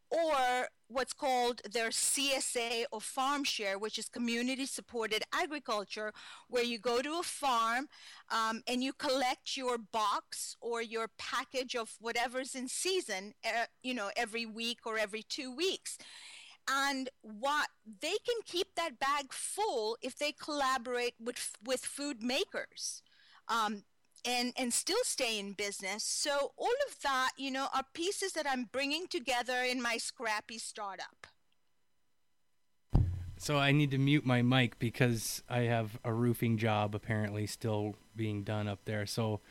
or 0.10 0.68
what's 0.88 1.14
called 1.14 1.62
their 1.72 1.90
CSA 1.90 2.84
or 2.92 3.00
farm 3.00 3.44
share, 3.46 3.80
which 3.80 3.98
is 3.98 4.10
community 4.10 4.66
supported 4.66 5.24
agriculture, 5.34 6.12
where 6.50 6.64
you 6.64 6.78
go 6.80 7.02
to 7.02 7.20
a 7.20 7.24
farm 7.24 7.88
um, 8.30 8.62
and 8.68 8.84
you 8.84 8.92
collect 8.92 9.56
your 9.56 9.78
box 9.78 10.58
or 10.60 10.82
your 10.82 11.08
package 11.18 11.76
of 11.76 11.92
whatever's 12.02 12.56
in 12.56 12.68
season, 12.68 13.34
uh, 13.46 13.66
you 13.84 13.94
know, 13.94 14.10
every 14.18 14.46
week 14.46 14.80
or 14.86 14.98
every 14.98 15.24
two 15.24 15.56
weeks 15.56 15.98
and 16.70 17.10
what 17.22 17.70
they 18.02 18.16
can 18.26 18.38
keep 18.46 18.76
that 18.76 19.00
bag 19.00 19.32
full 19.32 19.98
if 20.02 20.18
they 20.18 20.32
collaborate 20.32 21.16
with 21.20 21.58
with 21.64 21.82
food 21.82 22.22
makers 22.22 23.02
um, 23.48 23.84
and 24.26 24.54
and 24.58 24.74
still 24.74 25.04
stay 25.04 25.40
in 25.40 25.54
business. 25.54 26.04
So 26.04 26.52
all 26.58 26.76
of 26.88 27.02
that 27.04 27.32
you 27.38 27.52
know 27.52 27.68
are 27.74 27.86
pieces 27.94 28.34
that 28.34 28.46
i'm 28.48 28.70
bringing 28.72 29.08
together 29.08 29.62
in 29.68 29.82
my 29.82 29.98
scrappy 29.98 30.58
startup. 30.58 31.28
So 33.38 33.58
i 33.58 33.72
need 33.72 33.92
to 33.92 33.98
mute 33.98 34.26
my 34.26 34.42
mic 34.42 34.78
because 34.80 35.44
i 35.50 35.62
have 35.62 36.00
a 36.04 36.14
roofing 36.14 36.58
job 36.58 36.94
apparently 36.96 37.48
still 37.48 37.96
being 38.16 38.44
done 38.44 38.68
up 38.68 38.86
there. 38.86 39.06
So 39.06 39.42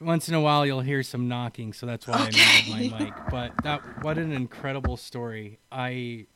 once 0.00 0.28
in 0.28 0.34
a 0.34 0.40
while 0.40 0.66
you'll 0.66 0.80
hear 0.80 1.02
some 1.02 1.28
knocking, 1.28 1.72
so 1.72 1.86
that's 1.86 2.06
why 2.06 2.14
okay. 2.14 2.40
I 2.40 2.78
muted 2.78 2.92
my 2.92 2.98
mic. 2.98 3.14
But 3.30 3.52
that 3.62 3.82
what 4.02 4.18
an 4.18 4.32
incredible 4.32 4.96
story. 4.96 5.58
I 5.70 6.26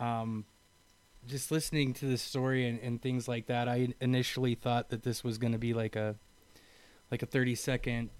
um 0.00 0.44
just 1.26 1.50
listening 1.50 1.92
to 1.94 2.06
the 2.06 2.16
story 2.16 2.66
and, 2.66 2.80
and 2.80 3.02
things 3.02 3.28
like 3.28 3.46
that, 3.46 3.68
I 3.68 3.88
initially 4.00 4.54
thought 4.54 4.88
that 4.90 5.02
this 5.02 5.22
was 5.22 5.36
going 5.38 5.52
to 5.52 5.58
be 5.58 5.74
like 5.74 5.94
a 5.96 6.16
like 7.10 7.22
a 7.22 7.26
30 7.26 7.54
second, 7.54 8.10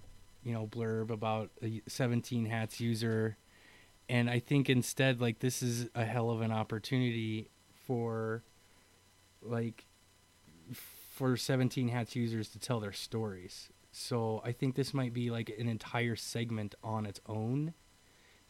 you 0.43 0.53
know, 0.53 0.67
blurb 0.67 1.09
about 1.09 1.51
a 1.63 1.81
17 1.87 2.45
hats 2.45 2.79
user 2.79 3.37
and 4.09 4.29
I 4.29 4.39
think 4.39 4.69
instead 4.69 5.21
like 5.21 5.39
this 5.39 5.61
is 5.61 5.87
a 5.93 6.03
hell 6.03 6.31
of 6.31 6.41
an 6.41 6.51
opportunity 6.51 7.49
for 7.85 8.43
like 9.41 9.85
for 10.73 11.37
17 11.37 11.89
hats 11.89 12.15
users 12.15 12.49
to 12.49 12.59
tell 12.59 12.79
their 12.79 12.91
stories. 12.91 13.69
So 13.91 14.41
I 14.45 14.51
think 14.51 14.75
this 14.75 14.93
might 14.93 15.13
be 15.13 15.29
like 15.31 15.49
an 15.57 15.67
entire 15.67 16.15
segment 16.15 16.75
on 16.83 17.05
its 17.05 17.19
own 17.27 17.73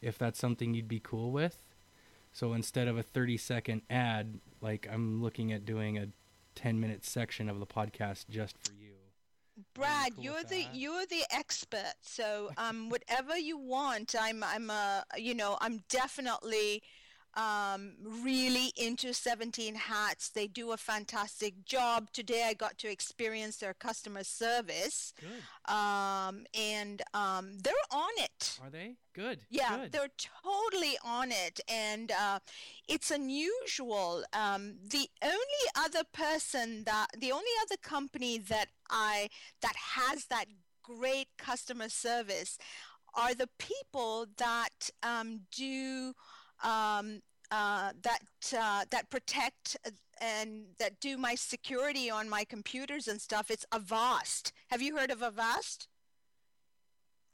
if 0.00 0.18
that's 0.18 0.38
something 0.38 0.74
you'd 0.74 0.88
be 0.88 1.00
cool 1.00 1.30
with. 1.30 1.62
So 2.32 2.52
instead 2.52 2.88
of 2.88 2.96
a 2.96 3.02
30 3.02 3.36
second 3.36 3.82
ad, 3.90 4.38
like 4.60 4.86
I'm 4.90 5.22
looking 5.22 5.52
at 5.52 5.64
doing 5.64 5.98
a 5.98 6.08
10 6.54 6.80
minute 6.80 7.04
section 7.04 7.48
of 7.48 7.58
the 7.58 7.66
podcast 7.66 8.28
just 8.28 8.56
for 8.58 8.72
you. 8.74 8.90
Brad, 9.74 10.14
cool 10.14 10.24
you're 10.24 10.44
the 10.44 10.66
you're 10.72 11.06
the 11.06 11.24
expert. 11.30 11.94
So 12.00 12.50
um, 12.56 12.88
whatever 12.90 13.36
you 13.36 13.58
want, 13.58 14.14
I'm 14.18 14.42
I'm 14.42 14.70
uh 14.70 15.02
you 15.16 15.34
know 15.34 15.58
I'm 15.60 15.82
definitely 15.88 16.82
um, 17.34 17.92
really 18.02 18.72
into 18.76 19.12
17 19.12 19.74
hats. 19.74 20.30
They 20.30 20.46
do 20.46 20.72
a 20.72 20.76
fantastic 20.76 21.64
job. 21.64 22.08
Today 22.12 22.44
I 22.48 22.54
got 22.54 22.78
to 22.78 22.90
experience 22.90 23.56
their 23.56 23.74
customer 23.74 24.24
service. 24.24 25.12
Good. 25.20 25.72
Um, 25.72 26.46
and 26.58 27.02
um, 27.14 27.58
they're 27.62 27.74
on 27.90 28.10
it. 28.18 28.58
Are 28.62 28.70
they? 28.70 28.96
Good. 29.14 29.40
Yeah, 29.50 29.78
Good. 29.78 29.92
they're 29.92 30.08
totally 30.42 30.96
on 31.04 31.30
it. 31.30 31.60
And 31.68 32.12
uh, 32.12 32.40
it's 32.88 33.10
unusual. 33.10 34.24
Um, 34.32 34.76
the 34.88 35.08
only 35.22 35.64
other 35.76 36.02
person 36.12 36.84
that, 36.84 37.08
the 37.18 37.32
only 37.32 37.50
other 37.62 37.76
company 37.82 38.38
that 38.38 38.68
I, 38.88 39.28
that 39.62 39.74
has 39.96 40.26
that 40.26 40.46
great 40.82 41.28
customer 41.38 41.88
service 41.88 42.58
are 43.14 43.34
the 43.34 43.48
people 43.58 44.26
that 44.36 44.90
um, 45.02 45.40
do 45.50 46.14
um, 46.62 47.22
uh, 47.50 47.92
that 48.02 48.22
uh, 48.56 48.84
that 48.90 49.10
protect 49.10 49.76
and 50.20 50.64
that 50.78 51.00
do 51.00 51.16
my 51.16 51.34
security 51.34 52.10
on 52.10 52.28
my 52.28 52.44
computers 52.44 53.08
and 53.08 53.20
stuff. 53.20 53.50
It's 53.50 53.66
Avast. 53.72 54.52
Have 54.68 54.82
you 54.82 54.96
heard 54.96 55.10
of 55.10 55.22
Avast? 55.22 55.88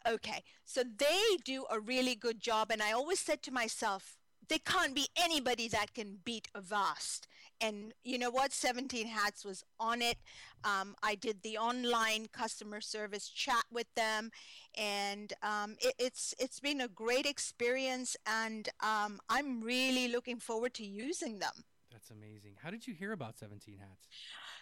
Okay, 0.09 0.45
so 0.65 0.85
they 0.85 1.37
do 1.45 1.65
a 1.69 1.81
really 1.81 2.15
good 2.15 2.41
job, 2.41 2.71
and 2.71 2.81
I 2.81 2.93
always 2.93 3.19
said 3.19 3.43
to 3.43 3.51
myself, 3.51 4.17
there 4.49 4.59
can't 4.65 4.95
be 4.95 5.09
anybody 5.17 5.69
that 5.69 5.95
can 5.95 6.19
beat 6.25 6.49
Avast 6.55 7.27
and 7.61 7.95
you 8.05 8.19
know 8.19 8.31
what? 8.31 8.53
17 8.53 9.07
hats 9.07 9.45
was 9.45 9.65
on 9.81 10.03
it. 10.03 10.19
Um, 10.65 10.97
i 11.03 11.15
did 11.15 11.43
the 11.43 11.59
online 11.59 12.27
customer 12.33 12.81
service 12.81 13.29
chat 13.29 13.65
with 13.71 13.87
them. 13.95 14.31
And 14.77 15.33
um, 15.43 15.77
it, 15.81 15.95
it's 15.99 16.35
it's 16.39 16.61
been 16.61 16.81
a 16.81 16.89
great 16.89 17.27
experience. 17.27 18.17
And 18.27 18.69
um, 18.81 19.21
i'm 19.29 19.63
really 19.63 20.09
looking 20.09 20.39
forward 20.39 20.75
to 20.75 20.85
using 20.85 21.39
them. 21.39 21.65
That's 21.91 22.11
amazing. 22.11 22.57
How 22.63 22.71
did 22.71 22.87
you 22.87 22.95
hear 22.95 23.13
about 23.13 23.39
17 23.39 23.79
hats? 23.79 24.07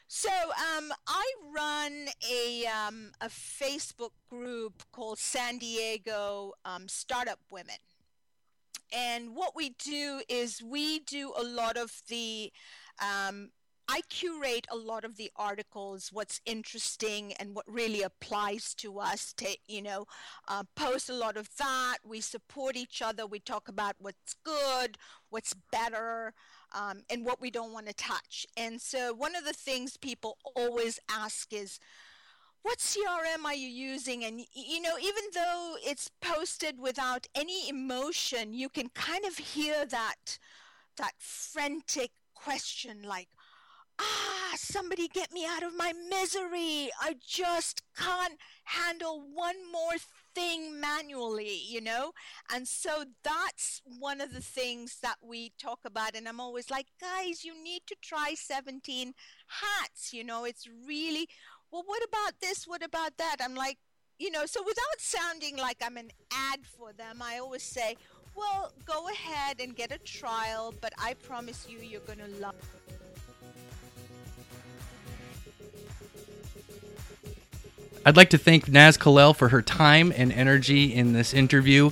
So 0.07 0.29
um, 0.29 0.93
I 1.09 1.33
run 1.53 2.09
a 2.31 2.67
um, 2.67 3.11
a 3.21 3.29
Facebook 3.29 4.13
group 4.29 4.85
called 4.93 5.19
San 5.19 5.59
Diego 5.59 6.53
um, 6.65 6.87
Startup 6.87 7.41
Women, 7.51 7.79
and 8.95 9.35
what 9.35 9.55
we 9.57 9.71
do 9.71 10.23
is 10.29 10.63
we 10.63 11.01
do 11.01 11.33
a 11.37 11.43
lot 11.43 11.77
of 11.77 12.03
the 12.09 12.53
um, 13.03 13.51
I 13.87 14.01
curate 14.09 14.67
a 14.71 14.77
lot 14.77 15.05
of 15.05 15.17
the 15.17 15.31
articles, 15.37 16.09
what's 16.11 16.41
interesting 16.47 17.35
and 17.35 17.55
what 17.55 17.67
really 17.69 18.03
applies 18.03 18.73
to 18.77 18.99
us 18.99 19.35
to, 19.35 19.59
you 19.67 19.83
know, 19.83 20.07
uh, 20.49 20.63
post 20.75 21.11
a 21.11 21.15
lot 21.15 21.37
of 21.37 21.51
that. 21.59 21.99
We 22.03 22.23
support 22.23 22.77
each 22.77 23.03
other. 23.03 23.27
We 23.27 23.41
talk 23.41 23.69
about 23.69 23.97
what's 23.99 24.37
good, 24.43 24.97
what's 25.29 25.55
better, 25.71 26.33
um, 26.73 27.03
and 27.11 27.27
what 27.27 27.43
we 27.43 27.51
don't 27.51 27.75
want 27.75 27.87
to 27.89 27.95
touch. 27.95 28.47
And 28.57 28.81
so 28.81 29.13
one 29.13 29.37
of 29.37 29.45
the 29.45 29.53
things 29.53 29.99
people 29.99 30.39
always 30.57 30.99
ask 31.11 31.53
is, 31.53 31.79
what 32.65 32.79
CRM 32.79 33.45
are 33.45 33.55
you 33.55 33.69
using? 33.69 34.25
And, 34.25 34.41
you 34.55 34.81
know, 34.81 34.97
even 34.99 35.25
though 35.35 35.75
it's 35.85 36.11
posted 36.23 36.81
without 36.81 37.27
any 37.35 37.69
emotion, 37.69 38.55
you 38.55 38.71
can 38.71 38.89
kind 38.89 39.27
of 39.27 39.37
hear 39.37 39.85
that, 39.85 40.39
that 40.97 41.13
frantic 41.19 42.11
question 42.33 43.03
like, 43.05 43.29
ah, 44.01 44.55
somebody 44.57 45.09
get 45.09 45.31
me 45.31 45.45
out 45.47 45.63
of 45.63 45.77
my 45.77 45.93
misery. 46.09 46.89
I 47.01 47.17
just 47.25 47.83
can't 47.97 48.39
handle 48.65 49.23
one 49.33 49.71
more 49.71 49.99
thing 50.35 50.81
manually, 50.81 51.61
you 51.69 51.81
know? 51.81 52.13
And 52.53 52.67
so 52.67 53.05
that's 53.23 53.83
one 53.85 54.21
of 54.21 54.33
the 54.33 54.41
things 54.41 54.99
that 55.03 55.17
we 55.23 55.53
talk 55.59 55.81
about. 55.85 56.17
And 56.17 56.27
I'm 56.27 56.41
always 56.41 56.71
like, 56.71 56.87
guys, 57.01 57.45
you 57.45 57.63
need 57.63 57.83
to 57.87 57.97
try 58.03 58.35
17 58.35 59.13
hats. 59.47 60.13
You 60.13 60.25
know, 60.25 60.45
it's 60.45 60.69
really, 60.87 61.29
well, 61.75 61.83
what 61.87 62.05
about 62.05 62.41
this? 62.41 62.69
What 62.69 62.85
about 62.85 63.17
that? 63.17 63.39
I'm 63.41 63.57
like, 63.57 63.79
you 64.21 64.31
know, 64.31 64.47
so 64.47 64.63
without 64.63 64.99
sounding 64.99 65.57
like 65.57 65.79
I'm 65.85 65.97
an 65.97 66.13
ad 66.33 66.61
for 66.65 66.93
them, 66.93 67.21
I 67.21 67.39
always 67.39 67.65
say, 67.65 67.97
well, 68.37 68.73
go 68.87 69.09
ahead 69.09 69.61
and 69.61 69.75
get 69.75 69.91
a 69.91 69.99
trial, 69.99 70.73
but 70.81 70.93
I 71.03 71.15
promise 71.15 71.67
you, 71.69 71.81
you're 71.81 72.01
going 72.03 72.21
to 72.21 72.29
love 72.41 72.55
I'd 78.07 78.17
like 78.17 78.31
to 78.31 78.39
thank 78.39 78.69
Naz 78.69 78.97
Kallel 78.97 79.35
for 79.35 79.49
her 79.49 79.63
time 79.63 80.13
and 80.15 80.31
energy 80.31 80.95
in 80.95 81.13
this 81.13 81.35
interview. 81.35 81.91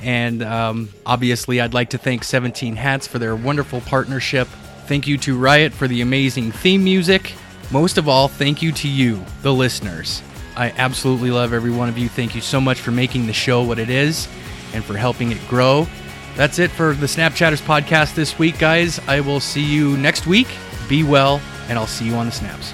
And 0.00 0.42
um, 0.42 0.88
obviously, 1.06 1.60
I'd 1.60 1.74
like 1.74 1.90
to 1.90 1.98
thank 1.98 2.24
17 2.24 2.74
Hats 2.76 3.06
for 3.06 3.20
their 3.20 3.36
wonderful 3.36 3.82
partnership. 3.82 4.48
Thank 4.86 5.06
you 5.06 5.18
to 5.18 5.38
Riot 5.38 5.72
for 5.72 5.86
the 5.86 6.00
amazing 6.00 6.50
theme 6.50 6.82
music. 6.82 7.34
Most 7.70 7.98
of 7.98 8.08
all, 8.08 8.26
thank 8.26 8.62
you 8.62 8.72
to 8.72 8.88
you, 8.88 9.24
the 9.42 9.52
listeners. 9.52 10.22
I 10.56 10.72
absolutely 10.76 11.30
love 11.30 11.52
every 11.52 11.70
one 11.70 11.88
of 11.88 11.96
you. 11.96 12.08
Thank 12.08 12.34
you 12.34 12.40
so 12.40 12.60
much 12.60 12.80
for 12.80 12.90
making 12.90 13.26
the 13.26 13.32
show 13.32 13.62
what 13.62 13.78
it 13.78 13.88
is 13.88 14.28
and 14.74 14.84
for 14.84 14.96
helping 14.96 15.30
it 15.30 15.38
grow. 15.48 15.86
That's 16.36 16.58
it 16.58 16.70
for 16.70 16.94
the 16.94 17.06
Snapchatters 17.06 17.62
podcast 17.62 18.14
this 18.14 18.38
week, 18.38 18.58
guys. 18.58 18.98
I 19.06 19.20
will 19.20 19.40
see 19.40 19.62
you 19.64 19.96
next 19.96 20.26
week. 20.26 20.48
Be 20.88 21.04
well, 21.04 21.40
and 21.68 21.78
I'll 21.78 21.86
see 21.86 22.06
you 22.06 22.14
on 22.14 22.26
the 22.26 22.32
snaps. 22.32 22.72